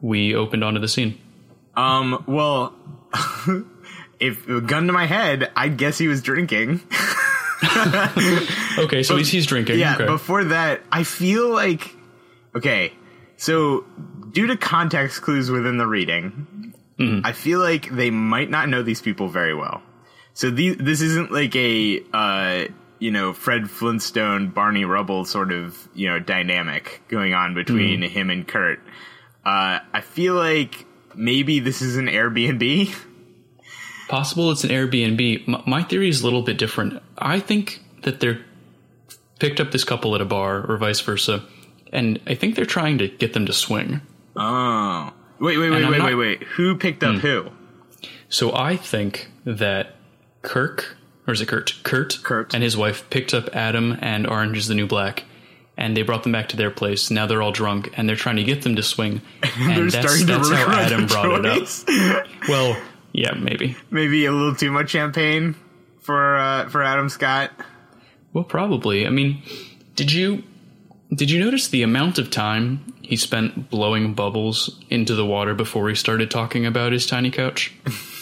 we 0.00 0.34
opened 0.34 0.64
onto 0.64 0.80
the 0.80 0.88
scene? 0.88 1.18
um. 1.76 2.24
Well, 2.26 2.74
if 4.20 4.46
gun 4.46 4.86
to 4.86 4.94
my 4.94 5.04
head, 5.04 5.50
I'd 5.54 5.76
guess 5.76 5.98
he 5.98 6.08
was 6.08 6.22
drinking. 6.22 6.80
Okay, 8.78 9.02
so 9.02 9.16
he's, 9.16 9.30
he's 9.30 9.46
drinking. 9.46 9.78
Yeah, 9.78 9.94
okay. 9.94 10.06
before 10.06 10.44
that, 10.44 10.82
I 10.92 11.02
feel 11.04 11.48
like 11.48 11.96
okay. 12.54 12.92
so 13.36 13.84
due 14.32 14.48
to 14.48 14.56
context 14.56 15.22
clues 15.22 15.50
within 15.50 15.78
the 15.78 15.86
reading, 15.86 16.74
I 16.98 17.32
feel 17.32 17.58
like 17.58 17.88
they 17.90 18.10
might 18.10 18.50
not 18.50 18.68
know 18.68 18.82
these 18.82 19.00
people 19.00 19.28
very 19.28 19.54
well. 19.54 19.82
So 20.34 20.50
these, 20.50 20.76
this 20.76 21.00
isn't 21.00 21.30
like 21.32 21.56
a 21.56 22.02
uh, 22.12 22.64
you 22.98 23.10
know 23.10 23.32
Fred 23.32 23.70
Flintstone, 23.70 24.48
Barney 24.48 24.84
Rubble 24.84 25.24
sort 25.24 25.52
of 25.52 25.88
you 25.94 26.08
know 26.08 26.18
dynamic 26.18 27.02
going 27.08 27.34
on 27.34 27.54
between 27.54 28.02
him 28.02 28.30
and 28.30 28.46
Kurt. 28.46 28.80
Uh, 29.44 29.78
I 29.92 30.00
feel 30.02 30.34
like 30.34 30.84
maybe 31.14 31.60
this 31.60 31.82
is 31.82 31.96
an 31.96 32.06
Airbnb. 32.06 32.94
Possible 34.08 34.50
it's 34.50 34.64
an 34.64 34.70
Airbnb. 34.70 35.48
M- 35.48 35.62
my 35.66 35.82
theory 35.82 36.08
is 36.08 36.20
a 36.20 36.24
little 36.24 36.42
bit 36.42 36.58
different. 36.58 37.02
I 37.18 37.40
think 37.40 37.82
that 38.02 38.20
they're 38.20 38.40
picked 39.38 39.60
up 39.60 39.72
this 39.72 39.84
couple 39.84 40.14
at 40.14 40.20
a 40.20 40.24
bar 40.24 40.64
or 40.64 40.76
vice 40.76 41.00
versa, 41.00 41.44
and 41.92 42.20
I 42.26 42.34
think 42.34 42.54
they're 42.54 42.64
trying 42.64 42.98
to 42.98 43.08
get 43.08 43.32
them 43.32 43.46
to 43.46 43.52
swing. 43.52 44.00
Oh, 44.36 45.12
wait, 45.40 45.58
wait, 45.58 45.70
wait, 45.70 45.84
wait, 45.84 45.98
not- 45.98 46.06
wait, 46.06 46.14
wait. 46.14 46.42
Who 46.42 46.76
picked 46.76 47.02
up 47.02 47.16
hmm. 47.16 47.20
who? 47.20 47.50
So 48.28 48.54
I 48.54 48.76
think 48.76 49.28
that 49.44 49.96
Kirk, 50.42 50.96
or 51.26 51.34
is 51.34 51.40
it 51.40 51.46
Kurt? 51.48 51.74
Kurt, 51.82 52.18
Kurt. 52.22 52.54
and 52.54 52.62
his 52.62 52.76
wife 52.76 53.08
picked 53.10 53.34
up 53.34 53.54
Adam 53.54 53.96
and 54.00 54.26
Orange 54.26 54.58
is 54.58 54.68
the 54.68 54.74
New 54.74 54.86
Black, 54.86 55.24
and 55.76 55.96
they 55.96 56.02
brought 56.02 56.22
them 56.22 56.32
back 56.32 56.48
to 56.50 56.56
their 56.56 56.70
place. 56.70 57.10
Now 57.10 57.26
they're 57.26 57.42
all 57.42 57.52
drunk, 57.52 57.90
and 57.96 58.08
they're 58.08 58.16
trying 58.16 58.36
to 58.36 58.44
get 58.44 58.62
them 58.62 58.76
to 58.76 58.82
swing. 58.82 59.20
They're 59.42 59.70
And 59.70 59.90
that's, 59.90 60.14
starting 60.14 60.26
to 60.26 60.32
that's 60.32 60.50
how 60.50 60.78
Adam 60.78 61.06
brought 61.06 61.44
it 61.44 61.46
up. 61.46 62.26
Well, 62.48 62.80
yeah, 63.16 63.32
maybe. 63.32 63.74
Maybe 63.90 64.26
a 64.26 64.32
little 64.32 64.54
too 64.54 64.70
much 64.70 64.90
champagne 64.90 65.54
for 66.00 66.36
uh, 66.36 66.68
for 66.68 66.82
Adam 66.82 67.08
Scott. 67.08 67.50
Well, 68.32 68.44
probably. 68.44 69.06
I 69.06 69.10
mean, 69.10 69.42
did 69.94 70.12
you 70.12 70.42
did 71.14 71.30
you 71.30 71.40
notice 71.40 71.68
the 71.68 71.82
amount 71.82 72.18
of 72.18 72.30
time 72.30 72.92
he 73.02 73.16
spent 73.16 73.70
blowing 73.70 74.12
bubbles 74.14 74.78
into 74.90 75.14
the 75.14 75.24
water 75.24 75.54
before 75.54 75.88
he 75.88 75.94
started 75.94 76.30
talking 76.30 76.66
about 76.66 76.92
his 76.92 77.06
tiny 77.06 77.30
couch? 77.30 77.72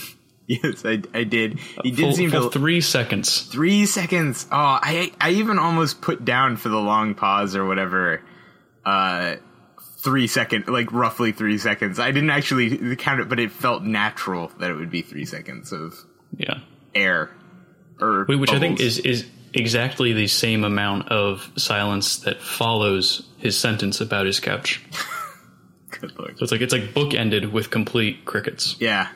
Yes, 0.47 0.85
I, 0.85 1.01
I 1.15 1.25
did. 1.25 1.59
He 1.83 1.91
did 1.91 2.01
Full, 2.03 2.13
seem 2.13 2.31
full 2.31 2.51
to 2.51 2.59
three 2.59 2.83
seconds. 2.83 3.41
three 3.45 3.87
seconds. 3.87 4.47
Oh, 4.53 4.79
I 4.83 5.11
I 5.19 5.31
even 5.31 5.59
almost 5.59 6.03
put 6.03 6.23
down 6.23 6.59
for 6.59 6.69
the 6.69 6.77
long 6.77 7.15
pause 7.15 7.57
or 7.57 7.65
whatever. 7.65 8.21
Uh, 8.85 9.37
three 10.05 10.27
second, 10.27 10.69
like 10.69 10.93
roughly 10.93 11.33
three 11.33 11.57
seconds. 11.59 11.99
I 11.99 12.13
didn't 12.13 12.31
actually 12.31 12.95
count 12.97 13.21
it, 13.21 13.29
but 13.29 13.41
it 13.41 13.51
felt 13.51 13.83
natural 13.83 14.53
that 14.61 14.71
it 14.71 14.75
would 14.75 14.91
be 14.91 15.03
three 15.03 15.25
seconds 15.25 15.73
of 15.73 15.95
Yeah. 16.37 16.59
air. 16.95 17.31
Or 18.01 18.25
Which 18.27 18.53
I 18.53 18.59
think 18.59 18.81
is 18.81 18.99
is 18.99 19.25
exactly 19.55 20.13
the 20.13 20.27
same 20.27 20.65
amount 20.65 21.09
of 21.11 21.49
silence 21.57 22.19
that 22.19 22.43
follows 22.43 23.27
his 23.39 23.57
sentence 23.57 24.01
about 24.01 24.27
his 24.27 24.41
couch. 24.41 24.83
Good 26.01 26.13
lord. 26.19 26.37
So 26.39 26.43
it's 26.43 26.53
like 26.53 26.61
it's 26.61 26.73
like 26.73 26.93
bookended 26.93 27.53
with 27.53 27.71
complete 27.71 28.25
crickets. 28.25 28.77
Yeah. 28.81 29.09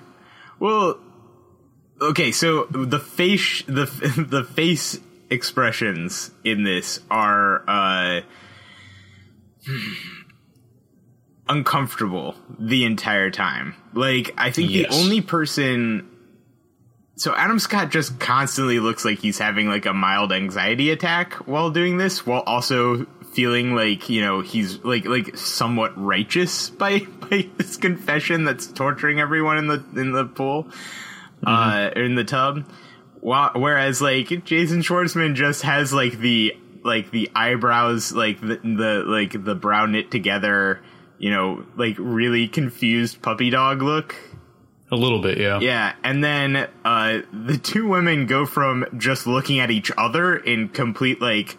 Well, 0.61 0.99
okay. 2.01 2.31
So 2.33 2.65
the 2.71 3.01
face, 3.01 3.63
the 3.67 3.85
the 4.31 4.45
face 4.45 4.99
expressions 5.29 6.31
in 6.45 6.63
this 6.63 7.01
are 7.11 7.65
uh, 7.69 8.21
uncomfortable 11.49 12.35
the 12.59 12.85
entire 12.85 13.31
time. 13.31 13.75
Like, 13.95 14.35
I 14.37 14.51
think 14.51 14.71
Yes. 14.71 14.91
the 14.91 15.03
only 15.03 15.21
person. 15.21 16.09
So 17.17 17.35
Adam 17.35 17.59
Scott 17.59 17.91
just 17.91 18.21
constantly 18.21 18.79
looks 18.79 19.05
like 19.05 19.19
he's 19.19 19.39
having 19.39 19.69
like 19.69 19.87
a 19.87 19.93
mild 19.93 20.33
anxiety 20.33 20.91
attack 20.91 21.35
while 21.49 21.71
doing 21.71 21.97
this, 21.97 22.25
while 22.25 22.41
also 22.47 23.07
feeling 23.33 23.75
like 23.75 24.09
you 24.09 24.21
know 24.23 24.41
he's 24.41 24.79
like 24.85 25.05
like 25.05 25.37
somewhat 25.37 25.93
righteous 25.97 26.71
by 26.79 27.01
by 27.29 27.49
this 27.57 27.77
confession 27.77 28.45
that's 28.45 28.67
torturing 28.69 29.19
everyone 29.21 29.59
in 29.59 29.67
the 29.67 29.85
in 29.97 30.13
the 30.13 30.25
pool, 30.27 30.69
uh, 31.45 31.91
in 31.97 32.15
the 32.15 32.25
tub. 32.25 32.65
While, 33.21 33.51
whereas 33.57 34.01
like 34.01 34.45
Jason 34.45 34.83
Schwartzman 34.83 35.35
just 35.35 35.63
has 35.63 35.93
like 35.93 36.19
the 36.21 36.57
like 36.85 37.11
the 37.11 37.31
eyebrows 37.35 38.13
like 38.13 38.41
the, 38.41 38.57
the 38.63 39.03
like 39.05 39.45
the 39.45 39.57
brow 39.57 39.87
knit 39.87 40.13
together, 40.13 40.81
you 41.19 41.31
know, 41.31 41.65
like 41.77 41.97
really 41.99 42.49
confused 42.49 43.23
puppy 43.23 43.51
dog 43.51 43.83
look. 43.83 44.15
A 44.91 44.97
little 44.97 45.21
bit, 45.21 45.39
yeah. 45.39 45.61
Yeah, 45.61 45.95
and 46.03 46.25
then 46.25 46.69
uh, 46.85 47.19
the 47.33 47.59
two 47.59 47.87
women 47.87 48.27
go 48.27 48.47
from 48.47 48.87
just 48.97 49.27
looking 49.27 49.61
at 49.61 49.71
each 49.71 49.91
other 49.99 50.37
in 50.37 50.71
complete 50.71 51.21
like, 51.21 51.57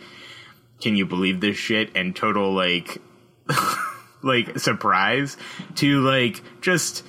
can 0.81 0.95
you 0.95 1.05
believe 1.05 1.39
this 1.39 1.57
shit, 1.57 1.95
and 1.95 2.15
total 2.15 2.53
like, 2.53 2.97
like 4.23 4.57
surprise 4.57 5.37
to 5.75 6.01
like 6.01 6.41
just 6.61 7.03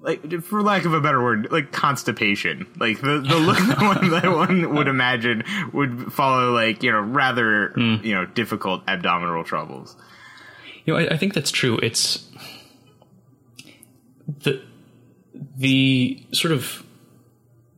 like 0.00 0.42
for 0.42 0.62
lack 0.62 0.84
of 0.84 0.92
a 0.94 1.00
better 1.00 1.22
word, 1.22 1.48
like 1.50 1.72
constipation. 1.72 2.66
Like 2.78 3.00
the 3.00 3.20
the 3.20 3.36
look 3.36 3.58
that 3.66 3.80
one 3.80 4.10
that 4.10 4.30
one 4.30 4.74
would 4.74 4.88
imagine 4.88 5.42
would 5.72 6.12
follow 6.12 6.52
like 6.52 6.82
you 6.82 6.92
know 6.92 7.00
rather 7.00 7.72
you 7.76 8.14
know 8.14 8.26
difficult 8.26 8.82
abdominal 8.86 9.42
troubles. 9.44 9.96
You 10.84 10.94
know, 10.94 11.00
I, 11.00 11.14
I 11.14 11.16
think 11.16 11.34
that's 11.34 11.50
true. 11.50 11.78
It's 11.82 12.28
the 14.42 14.62
the 15.56 16.22
sort 16.32 16.52
of 16.52 16.82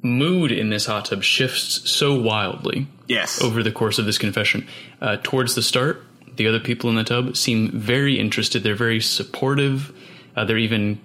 mood 0.03 0.53
in 0.53 0.71
this 0.71 0.87
hot 0.87 1.07
tub 1.07 1.23
shifts 1.23 1.89
so 1.91 2.15
wildly 2.15 2.87
Yes. 3.09 3.43
over 3.43 3.63
the 3.63 3.73
course 3.73 3.99
of 3.99 4.05
this 4.07 4.19
confession. 4.19 4.67
Uh, 5.01 5.17
towards 5.23 5.55
the 5.55 5.63
start, 5.63 6.05
the 6.37 6.47
other 6.49 6.61
people 6.61 6.91
in 6.91 6.97
the 6.97 7.05
tub 7.05 7.37
seem 7.37 7.71
very 7.73 8.19
interested. 8.19 8.63
They're 8.63 8.75
very 8.75 9.01
supportive. 9.01 9.93
Uh, 10.37 10.45
they're 10.45 10.59
even 10.59 11.01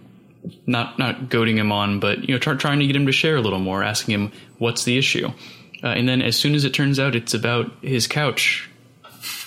not 0.65 0.97
not 0.99 1.29
goading 1.29 1.57
him 1.57 1.71
on, 1.71 1.99
but 1.99 2.27
you 2.27 2.33
know, 2.33 2.39
try, 2.39 2.55
trying 2.55 2.79
to 2.79 2.87
get 2.87 2.95
him 2.95 3.05
to 3.05 3.11
share 3.11 3.35
a 3.35 3.41
little 3.41 3.59
more, 3.59 3.83
asking 3.83 4.13
him 4.15 4.31
what's 4.57 4.83
the 4.83 4.97
issue. 4.97 5.27
Uh, 5.83 5.87
and 5.87 6.07
then, 6.07 6.21
as 6.21 6.35
soon 6.35 6.53
as 6.55 6.63
it 6.65 6.73
turns 6.73 6.99
out 6.99 7.15
it's 7.15 7.33
about 7.33 7.71
his 7.81 8.07
couch, 8.07 8.69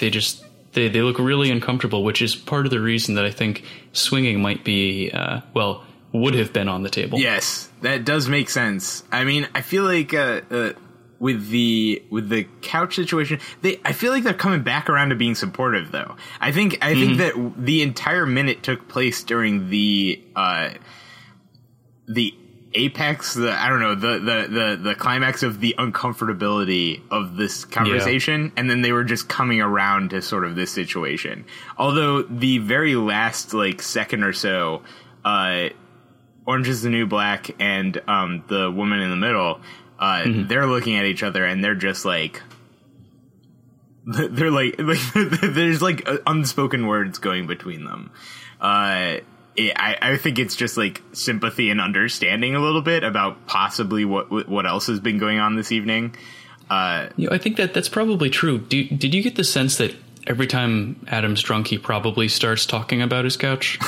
they 0.00 0.10
just 0.10 0.43
they, 0.74 0.88
they 0.88 1.02
look 1.02 1.18
really 1.18 1.50
uncomfortable, 1.50 2.04
which 2.04 2.20
is 2.20 2.36
part 2.36 2.66
of 2.66 2.70
the 2.70 2.80
reason 2.80 3.14
that 3.14 3.24
I 3.24 3.30
think 3.30 3.64
swinging 3.92 4.42
might 4.42 4.64
be 4.64 5.10
uh, 5.10 5.40
well 5.54 5.84
would 6.12 6.34
have 6.34 6.52
been 6.52 6.68
on 6.68 6.82
the 6.82 6.90
table. 6.90 7.18
Yes, 7.18 7.68
that 7.80 8.04
does 8.04 8.28
make 8.28 8.48
sense. 8.48 9.02
I 9.10 9.24
mean, 9.24 9.48
I 9.54 9.62
feel 9.62 9.84
like 9.84 10.14
uh, 10.14 10.42
uh, 10.50 10.72
with 11.18 11.48
the 11.48 12.02
with 12.10 12.28
the 12.28 12.46
couch 12.62 12.94
situation, 12.94 13.40
they 13.62 13.80
I 13.84 13.92
feel 13.92 14.12
like 14.12 14.22
they're 14.22 14.34
coming 14.34 14.62
back 14.62 14.88
around 14.88 15.08
to 15.08 15.14
being 15.16 15.34
supportive, 15.34 15.90
though. 15.90 16.16
I 16.40 16.52
think 16.52 16.78
I 16.82 16.94
think 16.94 17.18
that 17.18 17.54
the 17.56 17.82
entire 17.82 18.26
minute 18.26 18.62
took 18.62 18.88
place 18.88 19.22
during 19.24 19.70
the 19.70 20.22
uh, 20.36 20.70
the 22.06 22.34
apex, 22.74 23.34
the 23.34 23.52
I 23.52 23.68
don't 23.68 23.80
know, 23.80 23.94
the 23.94 24.18
the 24.18 24.48
the 24.48 24.80
the 24.82 24.94
climax 24.94 25.42
of 25.42 25.60
the 25.60 25.74
uncomfortability 25.78 27.00
of 27.10 27.36
this 27.36 27.64
conversation, 27.64 28.52
and 28.56 28.68
then 28.68 28.82
they 28.82 28.92
were 28.92 29.04
just 29.04 29.28
coming 29.28 29.60
around 29.60 30.10
to 30.10 30.22
sort 30.22 30.44
of 30.44 30.56
this 30.56 30.70
situation. 30.70 31.44
Although 31.78 32.22
the 32.22 32.58
very 32.58 32.96
last 32.96 33.54
like 33.54 33.82
second 33.82 34.24
or 34.24 34.32
so. 34.32 34.82
Uh, 35.24 35.70
Orange 36.46 36.68
is 36.68 36.82
the 36.82 36.90
New 36.90 37.06
Black 37.06 37.50
and 37.58 38.00
um, 38.06 38.44
the 38.48 38.70
woman 38.70 39.00
in 39.00 39.10
the 39.10 39.16
middle, 39.16 39.60
uh, 39.98 40.24
they're 40.26 40.66
looking 40.66 40.96
at 40.96 41.06
each 41.06 41.22
other 41.22 41.44
and 41.44 41.64
they're 41.64 41.74
just 41.74 42.04
like, 42.04 42.42
they're 44.04 44.50
like, 44.50 44.78
like 44.78 45.00
there's 45.14 45.80
like 45.80 46.08
uh, 46.08 46.18
unspoken 46.26 46.86
words 46.86 47.18
going 47.18 47.46
between 47.46 47.84
them. 47.84 48.10
Uh, 48.60 49.18
it, 49.56 49.72
I, 49.76 49.96
I 50.00 50.16
think 50.16 50.38
it's 50.38 50.56
just 50.56 50.76
like 50.76 51.02
sympathy 51.12 51.70
and 51.70 51.80
understanding 51.80 52.54
a 52.54 52.60
little 52.60 52.82
bit 52.82 53.04
about 53.04 53.46
possibly 53.46 54.04
what 54.04 54.48
what 54.48 54.66
else 54.66 54.86
has 54.88 55.00
been 55.00 55.18
going 55.18 55.38
on 55.38 55.56
this 55.56 55.72
evening. 55.72 56.14
Uh, 56.70 57.08
You 57.16 57.28
know, 57.28 57.34
I 57.34 57.38
think 57.38 57.56
that 57.56 57.74
that's 57.74 57.88
probably 57.88 58.30
true. 58.30 58.58
Do, 58.58 58.84
did 58.88 59.14
you 59.14 59.22
get 59.22 59.36
the 59.36 59.44
sense 59.44 59.76
that 59.78 59.94
every 60.26 60.46
time 60.46 61.04
Adam's 61.08 61.42
drunk, 61.42 61.66
he 61.68 61.78
probably 61.78 62.28
starts 62.28 62.64
talking 62.66 63.02
about 63.02 63.24
his 63.24 63.36
couch? 63.36 63.78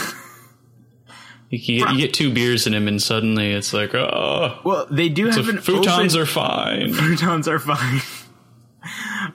you, 1.51 1.59
get, 1.81 1.93
you 1.93 1.99
get 1.99 2.13
two 2.15 2.33
beers 2.33 2.67
in 2.67 2.75
him, 2.75 2.87
and 2.89 3.01
suddenly 3.01 3.53
it's 3.53 3.73
like, 3.73 3.95
oh, 3.95 4.61
well, 4.65 4.87
they 4.91 5.09
do 5.09 5.27
have 5.27 5.49
an 5.49 5.57
futons 5.59 6.11
open- 6.11 6.21
are 6.21 6.27
fine. 6.27 6.89
Futons 6.93 7.47
are 7.49 7.59
fine. 7.59 8.01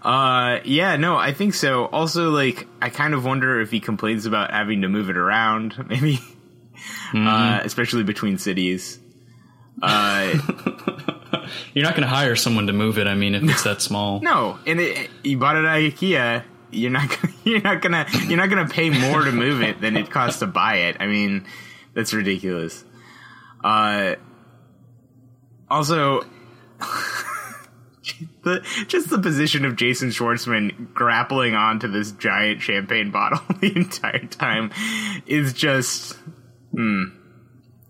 Uh, 0.01 0.59
yeah, 0.65 0.95
no, 0.97 1.15
I 1.15 1.33
think 1.33 1.53
so. 1.53 1.85
Also, 1.85 2.31
like, 2.31 2.67
I 2.81 2.89
kind 2.89 3.13
of 3.13 3.23
wonder 3.23 3.61
if 3.61 3.69
he 3.69 3.79
complains 3.79 4.25
about 4.25 4.51
having 4.51 4.81
to 4.81 4.89
move 4.89 5.09
it 5.09 5.17
around, 5.17 5.75
maybe, 5.89 6.19
uh, 7.13 7.59
especially 7.63 8.03
between 8.03 8.37
cities. 8.37 8.99
Uh, 9.81 10.33
You're 11.73 11.83
not 11.85 11.93
going 11.93 12.03
to 12.03 12.07
hire 12.07 12.35
someone 12.35 12.67
to 12.67 12.73
move 12.73 12.97
it. 12.97 13.07
I 13.07 13.15
mean, 13.15 13.35
if 13.35 13.43
it's 13.43 13.63
that 13.63 13.81
small. 13.81 14.21
no, 14.21 14.59
and 14.65 14.79
it, 14.79 15.09
you 15.23 15.37
bought 15.37 15.55
it 15.57 15.65
at 15.65 15.75
IKEA. 15.75 16.43
You're 16.71 16.91
not, 16.91 17.09
gonna, 17.09 17.33
you're 17.43 17.61
not 17.61 17.81
gonna, 17.81 18.05
you're 18.27 18.37
not 18.37 18.49
gonna 18.49 18.69
pay 18.69 18.89
more 18.89 19.23
to 19.23 19.31
move 19.31 19.61
it 19.61 19.81
than 19.81 19.97
it 19.97 20.09
costs 20.09 20.39
to 20.39 20.47
buy 20.47 20.75
it. 20.75 20.97
I 20.99 21.07
mean, 21.07 21.45
that's 21.93 22.13
ridiculous. 22.13 22.83
Uh, 23.63 24.15
also, 25.69 26.21
the 28.43 28.65
just 28.87 29.09
the 29.09 29.19
position 29.19 29.65
of 29.65 29.75
Jason 29.75 30.09
Schwartzman 30.09 30.93
grappling 30.93 31.53
onto 31.55 31.87
this 31.87 32.11
giant 32.13 32.61
champagne 32.61 33.11
bottle 33.11 33.39
the 33.61 33.75
entire 33.75 34.25
time 34.27 34.71
is 35.25 35.53
just 35.53 36.17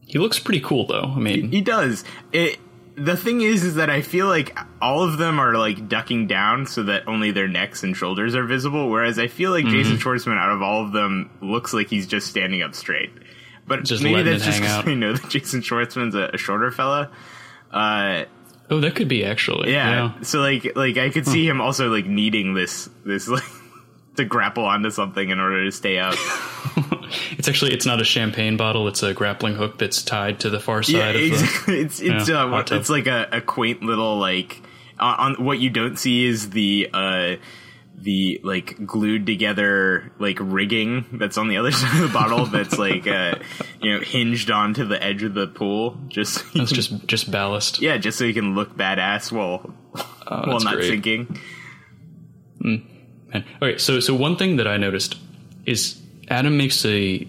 He 0.05 0.17
looks 0.19 0.39
pretty 0.39 0.61
cool 0.61 0.85
though. 0.87 1.13
I 1.15 1.19
mean, 1.19 1.51
he 1.51 1.61
does 1.61 2.03
it. 2.31 2.59
The 2.97 3.15
thing 3.15 3.41
is, 3.41 3.63
is 3.63 3.75
that 3.75 3.89
I 3.89 4.01
feel 4.01 4.27
like 4.27 4.55
all 4.81 5.03
of 5.03 5.17
them 5.17 5.39
are 5.39 5.55
like 5.55 5.87
ducking 5.87 6.27
down 6.27 6.65
so 6.65 6.83
that 6.83 7.07
only 7.07 7.31
their 7.31 7.47
necks 7.47 7.83
and 7.83 7.95
shoulders 7.95 8.35
are 8.35 8.43
visible. 8.45 8.89
Whereas 8.89 9.17
I 9.17 9.27
feel 9.27 9.51
like 9.51 9.65
Jason 9.65 9.95
Mm-hmm. 9.97 10.07
Schwartzman, 10.07 10.37
out 10.37 10.51
of 10.51 10.61
all 10.61 10.83
of 10.85 10.91
them, 10.91 11.29
looks 11.41 11.73
like 11.73 11.87
he's 11.87 12.05
just 12.05 12.27
standing 12.27 12.61
up 12.61 12.75
straight. 12.75 13.09
But 13.65 13.85
Just 13.85 14.03
maybe 14.03 14.23
that's 14.23 14.43
just 14.43 14.59
because. 14.59 14.85
I 14.87 14.93
know 14.95 15.13
that 15.13 15.29
Jason 15.29 15.61
Schwartzman's 15.61 16.15
a, 16.15 16.31
a 16.33 16.37
shorter 16.37 16.69
fella. 16.71 17.09
Uh, 17.71 18.25
oh, 18.71 18.79
that 18.79 18.95
could 18.95 19.07
be 19.07 19.23
actually. 19.23 19.71
yeah. 19.71 20.19
So 20.21 20.39
like 20.39 20.75
like 20.75 20.97
I 20.97 21.09
could 21.09 21.27
see 21.27 21.47
him 21.47 21.61
also 21.61 21.89
like 21.89 22.05
needing 22.05 22.53
this 22.53 22.89
this 23.05 23.27
like 23.27 23.43
to 24.15 24.25
grapple 24.25 24.65
onto 24.65 24.89
something 24.89 25.29
in 25.29 25.39
order 25.39 25.63
to 25.63 25.71
stay 25.71 25.99
up. 25.99 26.15
It's 27.37 27.49
actually 27.49 27.73
it's 27.73 27.85
not 27.85 27.99
a 27.99 28.05
champagne 28.05 28.55
bottle. 28.55 28.87
It's 28.87 29.03
a 29.03 29.13
grappling 29.13 29.55
hook 29.55 29.77
that's 29.77 30.01
tied 30.01 30.39
to 30.41 30.49
the 30.49 30.61
far 30.61 30.81
side 30.81 30.93
yeah, 30.95 31.09
of 31.09 31.15
the. 31.15 31.27
exactly. 31.27 31.79
It's 31.81 31.99
it's 31.99 32.29
Yeah, 32.29 32.45
uh, 32.45 32.63
it's 32.71 32.89
like 32.89 33.07
a, 33.07 33.27
a 33.33 33.41
quaint 33.41 33.83
little 33.83 34.17
like 34.17 34.61
uh, 34.99 35.15
on 35.17 35.43
what 35.43 35.59
you 35.59 35.69
don't 35.69 35.97
see 35.97 36.25
is 36.25 36.51
the 36.51 36.89
uh 36.93 37.35
the 38.01 38.39
like 38.43 38.85
glued 38.85 39.25
together 39.25 40.11
like 40.19 40.37
rigging 40.41 41.05
that's 41.13 41.37
on 41.37 41.47
the 41.47 41.57
other 41.57 41.71
side 41.79 41.93
of 41.95 42.01
the 42.07 42.13
bottle 42.13 42.45
that's 42.45 42.77
like 42.79 43.05
uh 43.07 43.35
you 43.81 43.93
know 43.93 43.99
hinged 44.01 44.49
onto 44.49 44.85
the 44.85 45.01
edge 45.03 45.23
of 45.23 45.33
the 45.33 45.47
pool 45.47 45.97
just 46.07 46.33
so 46.35 46.41
It's 46.55 46.71
can- 46.71 46.75
just 46.75 47.05
just 47.07 47.31
ballast. 47.31 47.81
yeah 47.81 47.97
just 47.97 48.17
so 48.17 48.25
you 48.25 48.33
can 48.33 48.55
look 48.55 48.75
badass 48.75 49.31
while 49.31 49.59
while 50.27 50.45
that's 50.51 50.63
not 50.63 50.75
great. 50.75 50.87
sinking 50.89 51.39
Man. 52.59 53.45
Okay, 53.61 53.77
so 53.77 53.99
so 53.99 54.13
one 54.13 54.35
thing 54.35 54.57
that 54.57 54.67
I 54.67 54.77
noticed 54.77 55.17
is 55.65 55.99
Adam 56.27 56.57
makes 56.57 56.85
a 56.85 57.27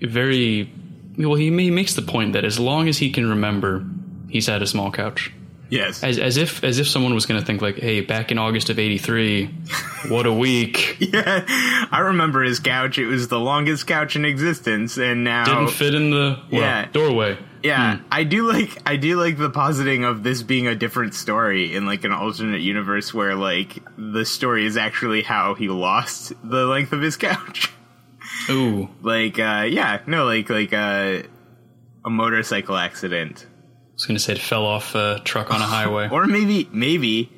very 0.00 0.70
well. 1.16 1.34
He 1.34 1.46
he 1.50 1.70
makes 1.70 1.94
the 1.94 2.02
point 2.02 2.34
that 2.34 2.44
as 2.44 2.58
long 2.60 2.86
as 2.88 2.98
he 2.98 3.10
can 3.10 3.28
remember, 3.28 3.84
he's 4.28 4.46
had 4.46 4.62
a 4.62 4.66
small 4.66 4.90
couch. 4.92 5.32
Yes 5.70 6.02
As 6.02 6.18
as 6.18 6.36
if 6.36 6.62
as 6.64 6.78
if 6.78 6.88
someone 6.88 7.14
was 7.14 7.26
going 7.26 7.40
to 7.40 7.46
think 7.46 7.60
like, 7.62 7.76
hey, 7.78 8.00
back 8.00 8.30
in 8.30 8.38
August 8.38 8.70
of 8.70 8.78
'83, 8.78 9.46
what 10.08 10.26
a 10.26 10.32
week. 10.32 10.96
yeah 11.00 11.44
I 11.90 12.00
remember 12.00 12.42
his 12.42 12.60
couch 12.60 12.98
it 12.98 13.06
was 13.06 13.28
the 13.28 13.38
longest 13.40 13.86
couch 13.86 14.16
in 14.16 14.24
existence 14.24 14.96
and 14.98 15.24
now 15.24 15.44
Didn't 15.44 15.70
fit 15.70 15.94
in 15.94 16.10
the 16.10 16.38
well, 16.50 16.60
Yeah. 16.60 16.88
doorway. 16.92 17.38
Yeah, 17.60 17.98
I 18.12 18.22
do 18.22 18.46
like 18.50 18.70
I 18.86 18.94
do 18.96 19.20
like 19.20 19.36
the 19.36 19.50
positing 19.50 20.04
of 20.04 20.22
this 20.22 20.44
being 20.44 20.68
a 20.68 20.76
different 20.76 21.12
story 21.14 21.74
in 21.74 21.86
like 21.86 22.04
an 22.04 22.12
alternate 22.12 22.60
universe 22.60 23.12
where 23.12 23.34
like 23.34 23.82
the 23.96 24.24
story 24.24 24.64
is 24.64 24.76
actually 24.76 25.22
how 25.22 25.54
he 25.54 25.68
lost 25.68 26.32
the 26.44 26.66
length 26.66 26.92
of 26.92 27.02
his 27.02 27.16
couch. 27.16 27.72
Ooh, 28.48 28.88
like 29.02 29.40
uh 29.40 29.66
yeah, 29.68 30.00
no 30.06 30.24
like 30.24 30.48
like 30.48 30.72
uh, 30.72 31.22
a 32.04 32.10
motorcycle 32.10 32.76
accident. 32.76 33.44
I 33.98 34.00
was 34.00 34.06
going 34.06 34.16
to 34.16 34.22
say 34.22 34.34
it 34.34 34.38
fell 34.38 34.64
off 34.64 34.94
a 34.94 35.20
truck 35.24 35.50
on 35.50 35.60
a 35.60 35.64
highway. 35.64 36.08
Or 36.12 36.26
maybe 36.26 36.68
maybe 36.70 37.32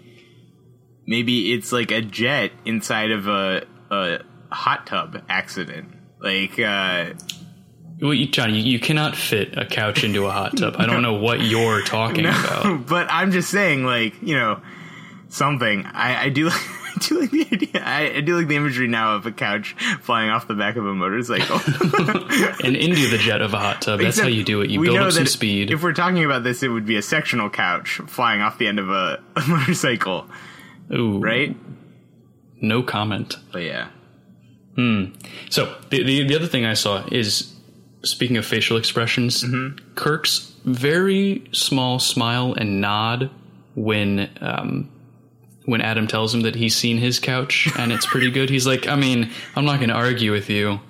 maybe 1.07 1.55
it's 1.55 1.73
like 1.73 1.91
a 1.91 2.03
jet 2.03 2.53
inside 2.67 3.13
of 3.13 3.29
a 3.29 3.67
a 3.91 4.19
hot 4.51 4.87
tub 4.87 5.23
accident. 5.31 5.95
Like 6.21 6.59
uh 6.59 7.15
well, 8.03 8.15
you, 8.15 8.27
John, 8.27 8.55
you, 8.55 8.63
you 8.63 8.79
cannot 8.79 9.17
fit 9.17 9.57
a 9.59 9.65
couch 9.65 10.05
into 10.05 10.27
a 10.27 10.31
hot 10.31 10.57
tub. 10.57 10.77
I 10.79 10.87
don't 10.87 11.03
know 11.03 11.15
what 11.15 11.41
you're 11.41 11.83
talking 11.83 12.25
about. 12.27 12.87
but 12.87 13.07
I'm 13.11 13.31
just 13.31 13.51
saying, 13.51 13.85
like 13.85 14.21
you 14.23 14.35
know, 14.35 14.61
something. 15.29 15.87
I, 15.87 16.25
I 16.25 16.29
do. 16.29 16.51
Do 17.09 17.21
like 17.21 17.31
the 17.31 17.47
idea. 17.53 17.83
I, 17.85 18.17
I 18.17 18.21
do 18.21 18.37
like 18.37 18.49
the 18.49 18.57
imagery 18.57 18.87
now 18.89 19.15
of 19.17 19.27
a 19.27 19.33
couch 19.33 19.75
flying 20.03 20.31
off 20.31 20.47
the 20.49 20.55
back 20.55 20.77
of 20.77 20.87
a 20.87 20.95
motorcycle. 20.95 21.59
And 22.65 22.77
into 22.77 23.09
the 23.09 23.19
jet 23.19 23.41
of 23.41 23.55
a 23.55 23.59
hot 23.59 23.83
tub. 23.83 24.01
That's 24.01 24.19
how 24.21 24.27
you 24.27 24.45
do 24.45 24.61
it. 24.61 24.71
You 24.71 24.81
build 24.83 24.99
up 24.99 25.13
some 25.13 25.27
speed. 25.27 25.71
If 25.71 25.83
we're 25.83 25.93
talking 25.95 26.25
about 26.25 26.45
this, 26.45 26.63
it 26.63 26.69
would 26.69 26.87
be 26.87 26.97
a 26.97 27.03
sectional 27.03 27.49
couch 27.51 28.01
flying 28.07 28.41
off 28.41 28.59
the 28.59 28.67
end 28.67 28.79
of 28.79 28.91
a, 28.91 29.21
a 29.37 29.41
motorcycle, 29.47 30.27
Ooh, 30.93 31.19
right? 31.19 31.57
No 32.61 32.83
comment. 32.83 33.37
But 33.53 33.63
yeah, 33.63 33.89
Hmm. 34.77 35.07
So 35.49 35.75
the, 35.91 36.03
the 36.05 36.27
the 36.29 36.37
other 36.37 36.47
thing 36.47 36.65
I 36.65 36.75
saw 36.75 37.05
is 37.11 37.55
speaking 38.03 38.37
of 38.37 38.47
facial 38.47 38.77
expressions, 38.77 39.43
Mm-hmm. 39.43 39.95
Kirk's 39.95 40.53
very 40.65 41.43
small 41.53 41.99
smile 41.99 42.53
and 42.55 42.81
nod 42.81 43.31
when 43.75 44.31
um, 44.41 44.91
when 45.65 45.81
Adam 45.81 46.07
tells 46.07 46.35
him 46.35 46.43
that 46.43 46.55
he's 46.55 46.75
seen 46.75 46.99
his 46.99 47.19
couch 47.19 47.69
and 47.79 47.93
it's 47.93 48.07
pretty 48.07 48.31
good. 48.31 48.51
He's 48.51 48.67
like, 48.67 48.89
I 48.89 48.97
mean, 48.97 49.31
I'm 49.55 49.65
not 49.65 49.77
going 49.77 49.91
to 49.91 49.95
argue 49.95 50.33
with 50.33 50.51
you. 50.51 50.81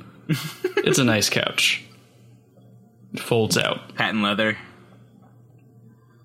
It's 0.77 0.99
a 0.99 1.05
nice 1.05 1.29
couch. 1.29 1.85
It 3.13 3.21
folds 3.21 3.59
out, 3.59 3.95
patent 3.97 4.23
leather. 4.23 4.57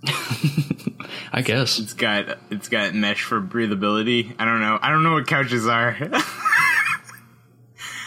I 1.34 1.42
guess. 1.42 1.80
It's 1.80 1.94
got 1.94 2.38
it's 2.52 2.70
got 2.70 2.94
mesh 2.94 3.24
for 3.24 3.42
breathability. 3.42 4.36
I 4.38 4.46
don't 4.46 4.62
know. 4.62 4.78
I 4.82 4.90
don't 4.90 5.04
know 5.04 5.14
what 5.14 5.28
couches 5.28 5.68
are. 5.68 5.98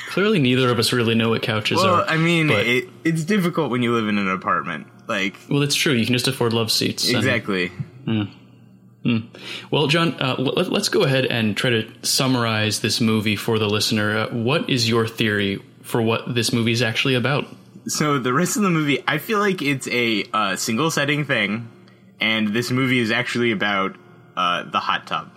Clearly, 0.08 0.38
neither 0.38 0.70
of 0.70 0.78
us 0.78 0.92
really 0.92 1.14
know 1.14 1.28
what 1.28 1.42
couches 1.42 1.76
well, 1.76 1.96
are. 1.96 2.06
I 2.06 2.16
mean, 2.16 2.48
it, 2.50 2.88
it's 3.04 3.24
difficult 3.24 3.70
when 3.70 3.82
you 3.82 3.94
live 3.94 4.08
in 4.08 4.16
an 4.16 4.28
apartment. 4.28 4.86
Like 5.08 5.36
well, 5.50 5.62
it's 5.62 5.74
true. 5.74 5.92
You 5.92 6.06
can 6.06 6.14
just 6.14 6.28
afford 6.28 6.52
love 6.52 6.70
seats. 6.70 7.08
Exactly. 7.08 7.72
And- 8.06 8.30
exactly. 9.04 9.40
Well, 9.70 9.86
John, 9.86 10.14
uh, 10.20 10.36
let, 10.38 10.72
us 10.72 10.88
go 10.88 11.02
ahead 11.02 11.24
and 11.26 11.56
try 11.56 11.70
to 11.70 11.90
summarize 12.02 12.80
this 12.80 13.00
movie 13.00 13.36
for 13.36 13.58
the 13.58 13.68
listener. 13.68 14.18
Uh, 14.18 14.28
what 14.30 14.68
is 14.68 14.88
your 14.88 15.06
theory 15.06 15.62
for 15.82 16.02
what 16.02 16.34
this 16.34 16.52
movie 16.52 16.72
is 16.72 16.82
actually 16.82 17.14
about? 17.14 17.46
So 17.86 18.18
the 18.18 18.32
rest 18.32 18.56
of 18.56 18.62
the 18.62 18.70
movie, 18.70 19.02
I 19.06 19.18
feel 19.18 19.38
like 19.38 19.62
it's 19.62 19.88
a 19.88 20.24
uh, 20.32 20.56
single 20.56 20.90
setting 20.90 21.24
thing, 21.24 21.68
and 22.20 22.48
this 22.48 22.70
movie 22.70 22.98
is 22.98 23.10
actually 23.10 23.52
about 23.52 23.96
uh, 24.36 24.64
the 24.70 24.78
hot 24.80 25.06
tub, 25.06 25.30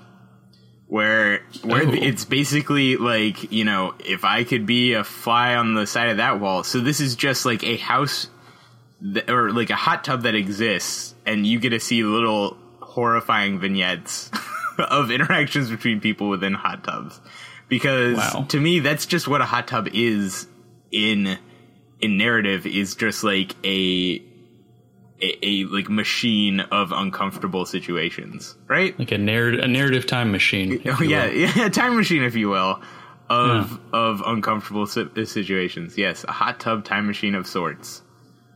where 0.87 1.43
where 1.63 1.87
Oh. 1.87 1.93
it's 1.93 2.25
basically 2.25 2.97
like 2.97 3.51
you 3.53 3.63
know 3.63 3.93
if 3.99 4.25
I 4.25 4.43
could 4.43 4.65
be 4.65 4.93
a 4.93 5.03
fly 5.03 5.55
on 5.55 5.75
the 5.75 5.87
side 5.87 6.09
of 6.09 6.17
that 6.17 6.39
wall. 6.41 6.63
So 6.63 6.79
this 6.81 6.99
is 6.99 7.15
just 7.15 7.45
like 7.45 7.63
a 7.63 7.77
house 7.77 8.27
that, 9.01 9.29
or 9.29 9.51
like 9.53 9.69
a 9.69 9.75
hot 9.75 10.03
tub 10.03 10.23
that 10.23 10.35
exists, 10.35 11.15
and 11.25 11.47
you 11.47 11.59
get 11.59 11.69
to 11.69 11.79
see 11.79 12.03
little 12.03 12.57
horrifying 12.91 13.59
vignettes 13.59 14.29
of 14.77 15.09
interactions 15.11 15.69
between 15.69 15.99
people 16.01 16.29
within 16.29 16.53
hot 16.53 16.83
tubs. 16.83 17.19
Because 17.69 18.17
Wow. 18.17 18.45
to 18.49 18.59
me, 18.59 18.79
that's 18.81 19.05
just 19.05 19.27
what 19.27 19.39
a 19.41 19.45
hot 19.45 19.67
tub 19.67 19.87
is 19.93 20.47
in 20.91 21.37
in 22.01 22.17
narrative 22.17 22.65
is 22.65 22.95
just 22.95 23.23
like 23.23 23.55
a, 23.63 24.21
a 25.21 25.37
a 25.41 25.63
like 25.65 25.89
machine 25.89 26.59
of 26.59 26.91
uncomfortable 26.91 27.65
situations, 27.65 28.55
right? 28.67 28.97
Like 28.99 29.11
a, 29.13 29.17
narr- 29.17 29.59
a 29.59 29.67
narrative 29.67 30.05
time 30.05 30.31
machine. 30.31 30.81
Oh 30.85 31.01
yeah, 31.01 31.27
will. 31.27 31.33
yeah, 31.33 31.65
a 31.67 31.69
time 31.69 31.95
machine, 31.95 32.23
if 32.23 32.35
you 32.35 32.49
will, 32.49 32.81
of 33.29 33.79
of 33.93 34.21
uncomfortable 34.25 34.85
si- 34.85 35.25
situations. 35.25 35.97
Yes, 35.97 36.25
a 36.27 36.31
hot 36.33 36.59
tub 36.59 36.83
time 36.83 37.07
machine 37.07 37.35
of 37.35 37.47
sorts. 37.47 38.01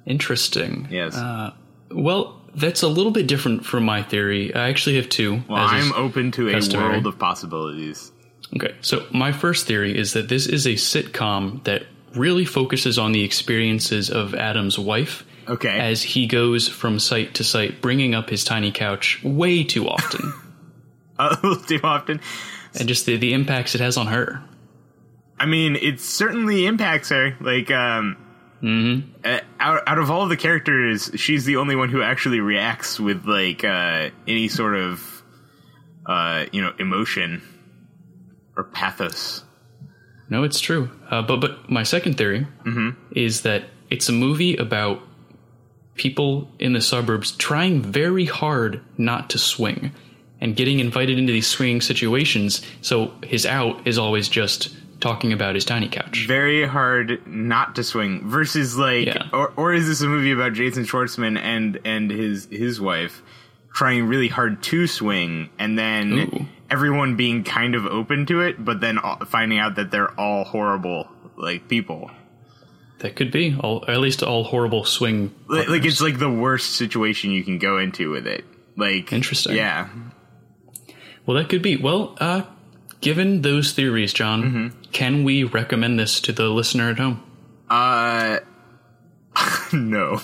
Interesting. 0.05 0.87
Yes. 0.91 1.15
Uh, 1.15 1.51
well, 1.91 2.41
that's 2.55 2.81
a 2.81 2.87
little 2.87 3.11
bit 3.11 3.27
different 3.27 3.65
from 3.65 3.83
my 3.83 4.01
theory. 4.01 4.53
I 4.55 4.69
actually 4.69 4.95
have 4.95 5.09
two. 5.09 5.43
Well, 5.47 5.57
I'm 5.69 5.93
open 5.93 6.31
to 6.31 6.49
a 6.49 6.59
world 6.77 7.05
of 7.07 7.19
possibilities. 7.19 8.11
Okay, 8.55 8.75
so 8.81 9.05
my 9.11 9.31
first 9.31 9.65
theory 9.67 9.97
is 9.97 10.13
that 10.13 10.29
this 10.29 10.45
is 10.47 10.65
a 10.65 10.73
sitcom 10.73 11.63
that 11.65 11.83
really 12.15 12.45
focuses 12.45 12.97
on 12.97 13.11
the 13.11 13.23
experiences 13.23 14.09
of 14.09 14.33
Adam's 14.35 14.79
wife 14.79 15.25
Okay. 15.49 15.77
as 15.77 16.01
he 16.01 16.27
goes 16.27 16.67
from 16.69 16.97
site 16.99 17.33
to 17.35 17.43
site, 17.43 17.81
bringing 17.81 18.15
up 18.15 18.29
his 18.29 18.43
tiny 18.43 18.71
couch 18.71 19.21
way 19.23 19.63
too 19.63 19.87
often, 19.89 20.33
a 21.19 21.29
little 21.43 21.55
too 21.57 21.79
often. 21.83 22.21
and 22.79 22.87
just 22.87 23.05
the, 23.05 23.17
the 23.17 23.33
impacts 23.33 23.75
it 23.75 23.81
has 23.81 23.97
on 23.97 24.07
her. 24.07 24.41
I 25.37 25.45
mean, 25.45 25.75
it 25.75 25.99
certainly 25.99 26.65
impacts 26.65 27.09
her. 27.09 27.35
Like, 27.41 27.69
um, 27.71 28.15
Mm-hmm. 28.63 29.11
uh, 29.23 29.39
out 29.59 29.83
out 29.87 29.99
of 29.99 30.09
all 30.09 30.27
the 30.27 30.37
characters, 30.37 31.11
she's 31.15 31.45
the 31.45 31.57
only 31.57 31.75
one 31.75 31.89
who 31.89 32.01
actually 32.01 32.39
reacts 32.39 32.99
with 32.99 33.25
like 33.25 33.63
uh, 33.63 34.09
any 34.27 34.47
sort 34.47 34.75
of, 34.75 35.23
uh, 36.05 36.45
you 36.51 36.61
know, 36.61 36.73
emotion 36.79 37.41
or 38.55 38.63
pathos. 38.63 39.43
No, 40.29 40.43
it's 40.43 40.59
true. 40.59 40.89
Uh, 41.09 41.21
but 41.21 41.41
but 41.41 41.69
my 41.69 41.83
second 41.83 42.17
theory 42.17 42.47
is 43.11 43.41
that 43.41 43.65
it's 43.89 44.09
a 44.09 44.13
movie 44.13 44.55
about 44.55 45.01
people 45.95 46.49
in 46.59 46.73
the 46.73 46.81
suburbs 46.81 47.31
trying 47.31 47.81
very 47.81 48.25
hard 48.25 48.81
not 48.97 49.29
to 49.31 49.37
swing 49.37 49.91
and 50.41 50.55
getting 50.55 50.79
invited 50.79 51.17
into 51.17 51.31
these 51.31 51.47
swinging 51.47 51.81
situations. 51.81 52.61
So 52.81 53.13
his 53.23 53.45
out 53.45 53.87
is 53.87 53.97
always 53.97 54.27
just 54.27 54.75
talking 54.99 55.33
about 55.33 55.55
his 55.55 55.65
tiny 55.65 55.87
couch. 55.89 56.25
Very 56.27 56.65
hard 56.65 57.25
not 57.27 57.75
to 57.75 57.83
swing. 57.83 58.29
Versus 58.29 58.77
like, 58.77 59.07
Yeah. 59.07 59.27
or 59.33 59.53
or 59.55 59.73
is 59.73 59.87
this 59.87 60.01
a 60.01 60.07
movie 60.07 60.31
about 60.31 60.53
Jason 60.53 60.83
Schwartzman 60.85 61.37
and 61.37 61.79
and 61.85 62.09
his 62.11 62.47
his 62.51 62.79
wife, 62.81 63.21
trying 63.73 64.07
really 64.07 64.27
hard 64.27 64.61
to 64.63 64.87
swing, 64.87 65.49
and 65.59 65.77
then 65.77 66.13
Ooh. 66.13 66.45
everyone 66.69 67.15
being 67.15 67.43
kind 67.43 67.75
of 67.75 67.85
open 67.85 68.25
to 68.27 68.41
it, 68.41 68.63
but 68.63 68.79
then 68.81 68.99
finding 69.27 69.59
out 69.59 69.75
that 69.75 69.91
they're 69.91 70.11
all 70.19 70.43
horrible 70.43 71.07
like 71.37 71.67
people. 71.67 72.11
That 72.99 73.17
could 73.17 73.29
be, 73.29 73.55
all, 73.59 73.83
at 73.89 73.99
least 73.99 74.23
all 74.23 74.45
horrible 74.45 74.85
swing. 74.85 75.35
Like, 75.47 75.67
like 75.67 75.85
it's 75.85 75.99
like 76.01 76.17
the 76.17 76.29
worst 76.31 76.71
situation 76.77 77.29
you 77.31 77.43
can 77.43 77.59
go 77.59 77.77
into 77.77 78.09
with 78.09 78.25
it. 78.25 78.45
Like 78.77 79.11
Interesting. 79.11 79.55
Yeah. 79.57 79.89
Well, 81.25 81.35
that 81.37 81.49
could 81.49 81.61
be. 81.61 81.75
Well, 81.75 82.15
uh, 82.19 82.43
given 83.01 83.41
those 83.41 83.73
theories, 83.73 84.13
John, 84.13 84.43
Mm-hmm. 84.43 84.81
can 84.91 85.23
we 85.23 85.43
recommend 85.43 85.99
this 85.99 86.19
to 86.21 86.31
the 86.31 86.49
listener 86.49 86.89
at 86.91 86.97
home? 86.99 87.21
Uh, 87.69 88.39
no. 89.73 90.17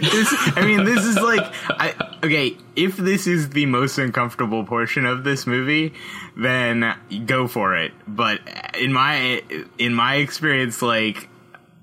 this, 0.00 0.28
I 0.56 0.62
mean, 0.66 0.84
this 0.84 1.04
is 1.04 1.16
like, 1.16 1.40
I, 1.70 1.94
okay, 2.22 2.56
if 2.76 2.96
this 2.98 3.26
is 3.26 3.50
the 3.50 3.64
most 3.66 3.96
uncomfortable 3.98 4.64
portion 4.64 5.06
of 5.06 5.24
this 5.24 5.46
movie, 5.46 5.94
then 6.36 6.94
go 7.26 7.48
for 7.48 7.74
it. 7.76 7.92
But 8.06 8.40
in 8.78 8.92
my, 8.92 9.42
in 9.78 9.94
my 9.94 10.16
experience, 10.16 10.82
like, 10.82 11.28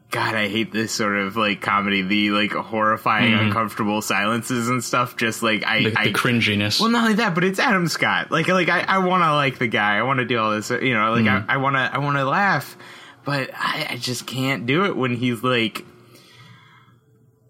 God, 0.10 0.36
I 0.36 0.48
hate 0.48 0.72
this 0.72 0.94
sort 0.94 1.18
of 1.18 1.36
like 1.36 1.60
comedy, 1.62 2.02
the 2.02 2.30
like 2.32 2.52
horrifying, 2.54 3.34
uncomfortable 3.34 4.02
silences 4.02 4.70
and 4.70 4.82
stuff. 4.84 5.18
Just 5.18 5.44
like 5.44 5.66
I, 5.66 5.84
The, 5.84 6.00
I 6.00 6.04
the 6.08 6.14
cringiness. 6.14 6.80
well, 6.80 6.90
not 6.90 7.04
only 7.04 7.16
that, 7.16 7.36
but 7.36 7.44
it's 7.44 7.60
Adam 7.60 7.88
Scott. 7.90 8.32
Like, 8.32 8.48
like 8.48 8.70
I, 8.70 8.82
I 8.82 8.98
want 9.00 9.24
to 9.24 9.34
like 9.36 9.58
the 9.60 9.68
guy. 9.68 9.98
I 9.98 10.04
want 10.04 10.20
to 10.20 10.26
do 10.26 10.38
all 10.40 10.52
this. 10.52 10.70
You 10.70 10.94
know, 10.94 11.12
like 11.12 11.26
Mm-hmm. 11.26 11.50
I, 11.52 11.56
I 11.56 11.58
want 11.58 11.76
to, 11.76 11.80
I 11.94 11.98
want 11.98 12.16
to 12.18 12.24
laugh, 12.24 12.78
but 13.26 13.50
I, 13.54 13.88
I 13.92 13.98
just 13.98 14.26
can't 14.26 14.66
do 14.66 14.86
it 14.86 14.96
when 14.96 15.14
he's 15.14 15.44
like 15.44 15.84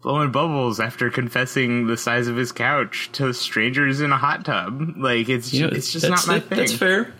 blowing 0.01 0.31
bubbles 0.31 0.79
after 0.79 1.09
confessing 1.09 1.85
the 1.87 1.97
size 1.97 2.27
of 2.27 2.35
his 2.37 2.51
couch 2.51 3.09
to 3.13 3.33
strangers 3.33 4.01
in 4.01 4.11
a 4.11 4.17
hot 4.17 4.45
tub. 4.45 4.93
Like, 4.97 5.29
it's, 5.29 5.53
You 5.53 5.67
know, 5.67 5.73
it's 5.73 5.91
just 5.91 6.07
not 6.09 6.25
my 6.27 6.39
that- 6.39 6.49
thing. 6.49 6.57
That's 6.57 6.73
fair. 6.73 7.13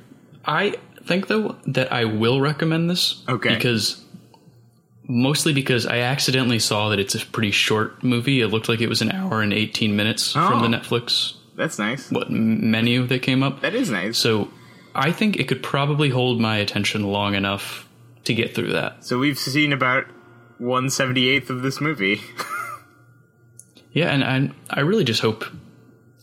I 0.45 0.75
think 1.05 1.27
though 1.27 1.57
that 1.67 1.91
I 1.91 2.05
will 2.05 2.39
recommend 2.41 2.89
this. 2.89 3.23
Okay. 3.29 3.53
Because 3.55 4.03
mostly 5.07 5.53
because 5.53 5.85
I 5.85 5.99
accidentally 5.99 6.59
saw 6.59 6.89
that 6.89 6.99
it's 6.99 7.15
a 7.15 7.25
pretty 7.25 7.51
short 7.51 8.03
movie. 8.03 8.41
It 8.41 8.47
looked 8.49 8.69
like 8.69 8.81
it 8.81 8.89
was 8.89 9.01
an 9.01 9.11
hour 9.11 9.41
and 9.41 9.53
eighteen 9.53 9.95
minutes 9.95 10.33
from 10.33 10.53
Oh. 10.53 10.61
the 10.61 10.67
Netflix 10.67 11.33
That's 11.55 11.79
nice. 11.79 12.11
what 12.11 12.29
menu 12.29 13.07
that 13.07 13.21
came 13.21 13.41
up. 13.43 13.61
That 13.61 13.73
is 13.75 13.89
nice. 13.89 14.17
So 14.17 14.49
I 14.93 15.11
think 15.11 15.37
it 15.37 15.47
could 15.47 15.63
probably 15.63 16.09
hold 16.09 16.39
my 16.41 16.57
attention 16.57 17.03
long 17.03 17.35
enough 17.35 17.87
to 18.25 18.33
get 18.33 18.53
through 18.55 18.73
that. 18.73 19.05
So 19.05 19.17
we've 19.19 19.37
seen 19.39 19.71
about 19.73 20.05
one 20.57 20.89
seventy 20.89 21.27
eighth 21.29 21.49
of 21.49 21.61
this 21.61 21.79
movie. 21.81 22.21
Yeah, 23.91 24.09
and 24.13 24.23
I 24.23 24.51
I 24.69 24.81
really 24.81 25.03
just 25.03 25.21
hope 25.21 25.43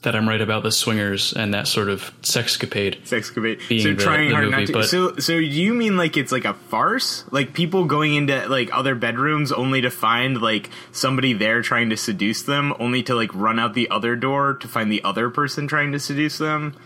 that 0.05 0.15
I'm 0.15 0.29
right 0.29 0.41
about 0.41 0.63
the 0.63 0.71
swingers 0.71 1.33
and 1.33 1.53
that 1.53 1.67
sort 1.67 1.89
of 1.89 2.13
sexcapade. 2.23 3.03
Sexcavate. 3.03 3.69
Being 3.69 3.83
So 3.83 3.95
trying 3.95 4.29
the 4.29 4.35
hard 4.35 4.51
movie, 4.51 4.73
not 4.73 4.83
to. 4.83 4.89
So, 4.89 5.17
so 5.17 5.33
you 5.33 5.75
mean 5.75 5.97
like 5.97 6.17
it's 6.17 6.33
like 6.33 6.45
a 6.45 6.55
farce? 6.55 7.25
Like 7.31 7.53
people 7.53 7.85
going 7.85 8.15
into 8.15 8.49
like 8.49 8.71
other 8.73 8.95
bedrooms 8.95 9.53
only 9.53 9.81
to 9.83 9.91
find 9.91 10.41
like 10.41 10.71
somebody 10.93 11.33
there 11.33 11.63
trying 11.63 11.91
to 11.91 11.97
seduce 11.97 12.43
them, 12.43 12.75
only 12.79 13.03
to 13.05 13.15
like 13.15 13.35
run 13.35 13.59
out 13.59 13.75
the 13.75 13.91
other 13.91 14.17
door 14.17 14.55
to 14.55 14.69
find 14.69 14.91
the 14.91 15.03
other 15.05 15.29
person 15.29 15.67
trying 15.67 15.93
to 15.93 15.99
seduce 15.99 16.39
them. 16.39 16.77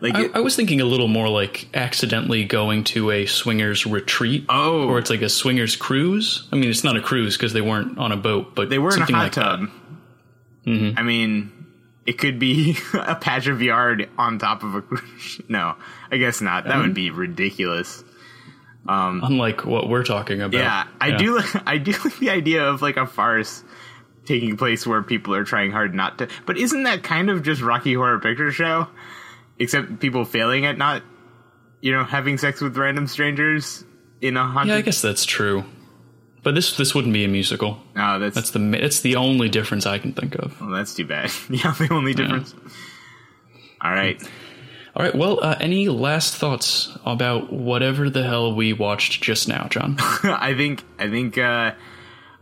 Like, 0.00 0.14
I, 0.16 0.24
it, 0.24 0.30
I 0.34 0.40
was 0.40 0.56
thinking 0.56 0.80
a 0.80 0.84
little 0.84 1.06
more 1.06 1.28
like 1.28 1.68
accidentally 1.74 2.44
going 2.44 2.82
to 2.84 3.12
a 3.12 3.26
swingers 3.26 3.86
retreat. 3.86 4.46
Oh. 4.48 4.88
Or 4.88 4.98
it's 4.98 5.10
like 5.10 5.22
a 5.22 5.28
swingers 5.28 5.76
cruise. 5.76 6.48
I 6.52 6.56
mean, 6.56 6.68
it's 6.68 6.82
not 6.82 6.96
a 6.96 7.00
cruise 7.00 7.36
because 7.36 7.52
they 7.52 7.60
weren't 7.60 7.98
on 7.98 8.10
a 8.10 8.16
boat, 8.16 8.56
but 8.56 8.68
they 8.68 8.80
were 8.80 8.92
in 8.94 9.02
a 9.02 9.04
hot 9.04 9.12
like 9.12 9.32
tub. 9.32 9.60
Mm-hmm. 10.66 10.98
I 10.98 11.02
mean, 11.02 11.61
it 12.06 12.18
could 12.18 12.38
be 12.38 12.76
a 12.94 13.14
patch 13.14 13.46
of 13.46 13.62
yard 13.62 14.08
on 14.18 14.38
top 14.38 14.62
of 14.62 14.74
a. 14.76 14.82
no, 15.48 15.76
I 16.10 16.16
guess 16.16 16.40
not. 16.40 16.64
That 16.64 16.78
would 16.78 16.94
be 16.94 17.10
ridiculous. 17.10 18.04
Um, 18.86 19.20
Unlike 19.22 19.64
what 19.64 19.88
we're 19.88 20.04
talking 20.04 20.42
about. 20.42 20.58
Yeah, 20.58 20.86
I 21.00 21.12
do. 21.16 21.40
I 21.66 21.78
do 21.78 21.92
like 21.92 22.18
the 22.18 22.30
idea 22.30 22.64
of 22.64 22.82
like 22.82 22.96
a 22.96 23.06
farce 23.06 23.62
taking 24.24 24.56
place 24.56 24.86
where 24.86 25.02
people 25.02 25.34
are 25.34 25.44
trying 25.44 25.70
hard 25.70 25.94
not 25.94 26.18
to. 26.18 26.28
But 26.46 26.58
isn't 26.58 26.82
that 26.84 27.02
kind 27.02 27.30
of 27.30 27.42
just 27.42 27.62
Rocky 27.62 27.94
Horror 27.94 28.18
Picture 28.18 28.50
Show? 28.50 28.88
Except 29.58 30.00
people 30.00 30.24
failing 30.24 30.66
at 30.66 30.78
not, 30.78 31.02
you 31.80 31.92
know, 31.92 32.04
having 32.04 32.38
sex 32.38 32.60
with 32.60 32.76
random 32.76 33.06
strangers 33.06 33.84
in 34.20 34.36
a 34.36 34.44
haunted. 34.44 34.72
Yeah, 34.72 34.78
I 34.78 34.82
guess 34.82 35.02
that's 35.02 35.24
true. 35.24 35.64
But 36.42 36.54
this 36.56 36.76
this 36.76 36.94
wouldn't 36.94 37.14
be 37.14 37.24
a 37.24 37.28
musical. 37.28 37.78
No, 37.94 38.18
that's 38.18 38.34
That's 38.34 38.50
the 38.50 38.84
it's 38.84 39.00
the 39.00 39.16
only 39.16 39.48
difference 39.48 39.86
I 39.86 39.98
can 39.98 40.12
think 40.12 40.34
of. 40.34 40.60
well, 40.60 40.70
that's 40.70 40.94
too 40.94 41.06
bad. 41.06 41.30
yeah, 41.48 41.72
the 41.78 41.88
only 41.92 42.14
difference. 42.14 42.54
All 43.80 43.92
right. 43.92 44.20
All 44.94 45.02
right. 45.04 45.14
Well, 45.14 45.38
uh, 45.42 45.56
any 45.60 45.88
last 45.88 46.34
thoughts 46.36 46.96
about 47.06 47.52
whatever 47.52 48.10
the 48.10 48.22
hell 48.24 48.54
we 48.54 48.72
watched 48.72 49.22
just 49.22 49.48
now, 49.48 49.66
John? 49.70 49.96
I 50.00 50.54
think. 50.56 50.84
I 50.98 51.08
think. 51.08 51.38
uh 51.38 51.72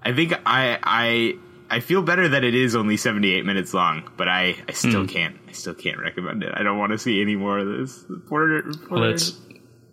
I 0.02 0.12
think. 0.14 0.32
I. 0.46 0.78
I. 0.82 1.34
I 1.72 1.78
feel 1.78 2.02
better 2.02 2.28
that 2.30 2.42
it 2.42 2.56
is 2.56 2.74
only 2.74 2.96
78 2.96 3.44
minutes 3.46 3.72
long, 3.72 4.10
but 4.16 4.26
I, 4.26 4.56
I 4.68 4.72
still 4.72 5.06
can't 5.06 5.36
I 5.48 5.52
still 5.52 5.74
can't 5.74 6.00
recommend 6.00 6.42
it. 6.42 6.50
I 6.52 6.64
don't 6.64 6.78
want 6.78 6.90
to 6.90 6.98
see 6.98 7.22
any 7.22 7.36
more 7.36 7.60
of 7.60 7.68
this. 7.68 8.04
Poor, 8.28 8.62
poor, 8.62 8.98
Well, 8.98 9.08
that's 9.08 9.38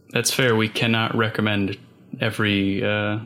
that's 0.10 0.34
fair. 0.34 0.56
We 0.56 0.70
cannot 0.70 1.16
recommend 1.16 1.78
every 2.20 2.84
uh, 2.84 3.20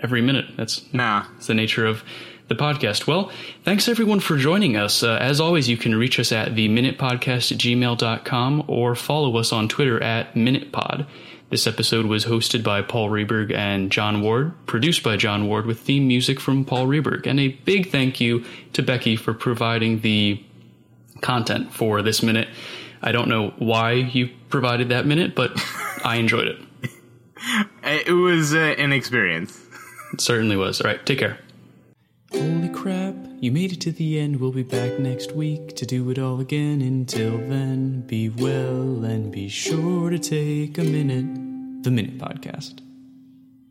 every 0.00 0.22
minute. 0.22 0.46
That's 0.56 0.82
nah. 0.92 1.26
It's 1.36 1.46
the 1.46 1.54
nature 1.54 1.86
of 1.86 2.02
the 2.48 2.54
podcast. 2.54 3.06
Well, 3.06 3.30
thanks 3.64 3.88
everyone 3.88 4.20
for 4.20 4.36
joining 4.36 4.76
us. 4.76 5.02
Uh, 5.02 5.18
as 5.20 5.40
always, 5.40 5.68
you 5.68 5.76
can 5.76 5.94
reach 5.94 6.20
us 6.20 6.32
at 6.32 6.54
the 6.54 6.68
minutepodcast 6.68 7.52
at 7.52 7.58
gmail.com 7.58 8.64
or 8.68 8.94
follow 8.94 9.36
us 9.36 9.52
on 9.52 9.68
Twitter 9.68 10.02
at 10.02 10.34
minutepod. 10.34 11.06
This 11.48 11.66
episode 11.66 12.06
was 12.06 12.24
hosted 12.24 12.64
by 12.64 12.82
Paul 12.82 13.08
Reberg 13.08 13.52
and 13.52 13.90
John 13.92 14.20
Ward, 14.20 14.52
produced 14.66 15.04
by 15.04 15.16
John 15.16 15.46
Ward 15.46 15.64
with 15.64 15.80
theme 15.80 16.08
music 16.08 16.40
from 16.40 16.64
Paul 16.64 16.88
Reberg. 16.88 17.26
And 17.26 17.38
a 17.38 17.48
big 17.48 17.90
thank 17.90 18.20
you 18.20 18.44
to 18.72 18.82
Becky 18.82 19.14
for 19.14 19.32
providing 19.32 20.00
the 20.00 20.42
content 21.20 21.72
for 21.72 22.02
this 22.02 22.22
minute. 22.22 22.48
I 23.00 23.12
don't 23.12 23.28
know 23.28 23.54
why 23.58 23.92
you 23.92 24.30
provided 24.48 24.88
that 24.88 25.06
minute, 25.06 25.36
but 25.36 25.52
I 26.04 26.16
enjoyed 26.16 26.48
it. 26.48 26.58
It 27.84 28.12
was 28.12 28.52
uh, 28.52 28.74
an 28.78 28.92
experience. 28.92 29.65
It 30.16 30.22
certainly 30.22 30.56
was. 30.56 30.80
All 30.80 30.86
right, 30.86 31.04
take 31.04 31.18
care. 31.18 31.38
Holy 32.32 32.70
crap, 32.70 33.14
you 33.38 33.52
made 33.52 33.72
it 33.72 33.82
to 33.82 33.92
the 33.92 34.18
end. 34.18 34.40
We'll 34.40 34.50
be 34.50 34.62
back 34.62 34.98
next 34.98 35.32
week 35.32 35.76
to 35.76 35.84
do 35.84 36.08
it 36.08 36.18
all 36.18 36.40
again. 36.40 36.80
Until 36.80 37.36
then, 37.36 38.00
be 38.00 38.30
well 38.30 39.04
and 39.04 39.30
be 39.30 39.50
sure 39.50 40.08
to 40.08 40.18
take 40.18 40.78
a 40.78 40.84
minute. 40.84 41.82
The 41.84 41.90
Minute 41.90 42.16
Podcast. 42.16 42.85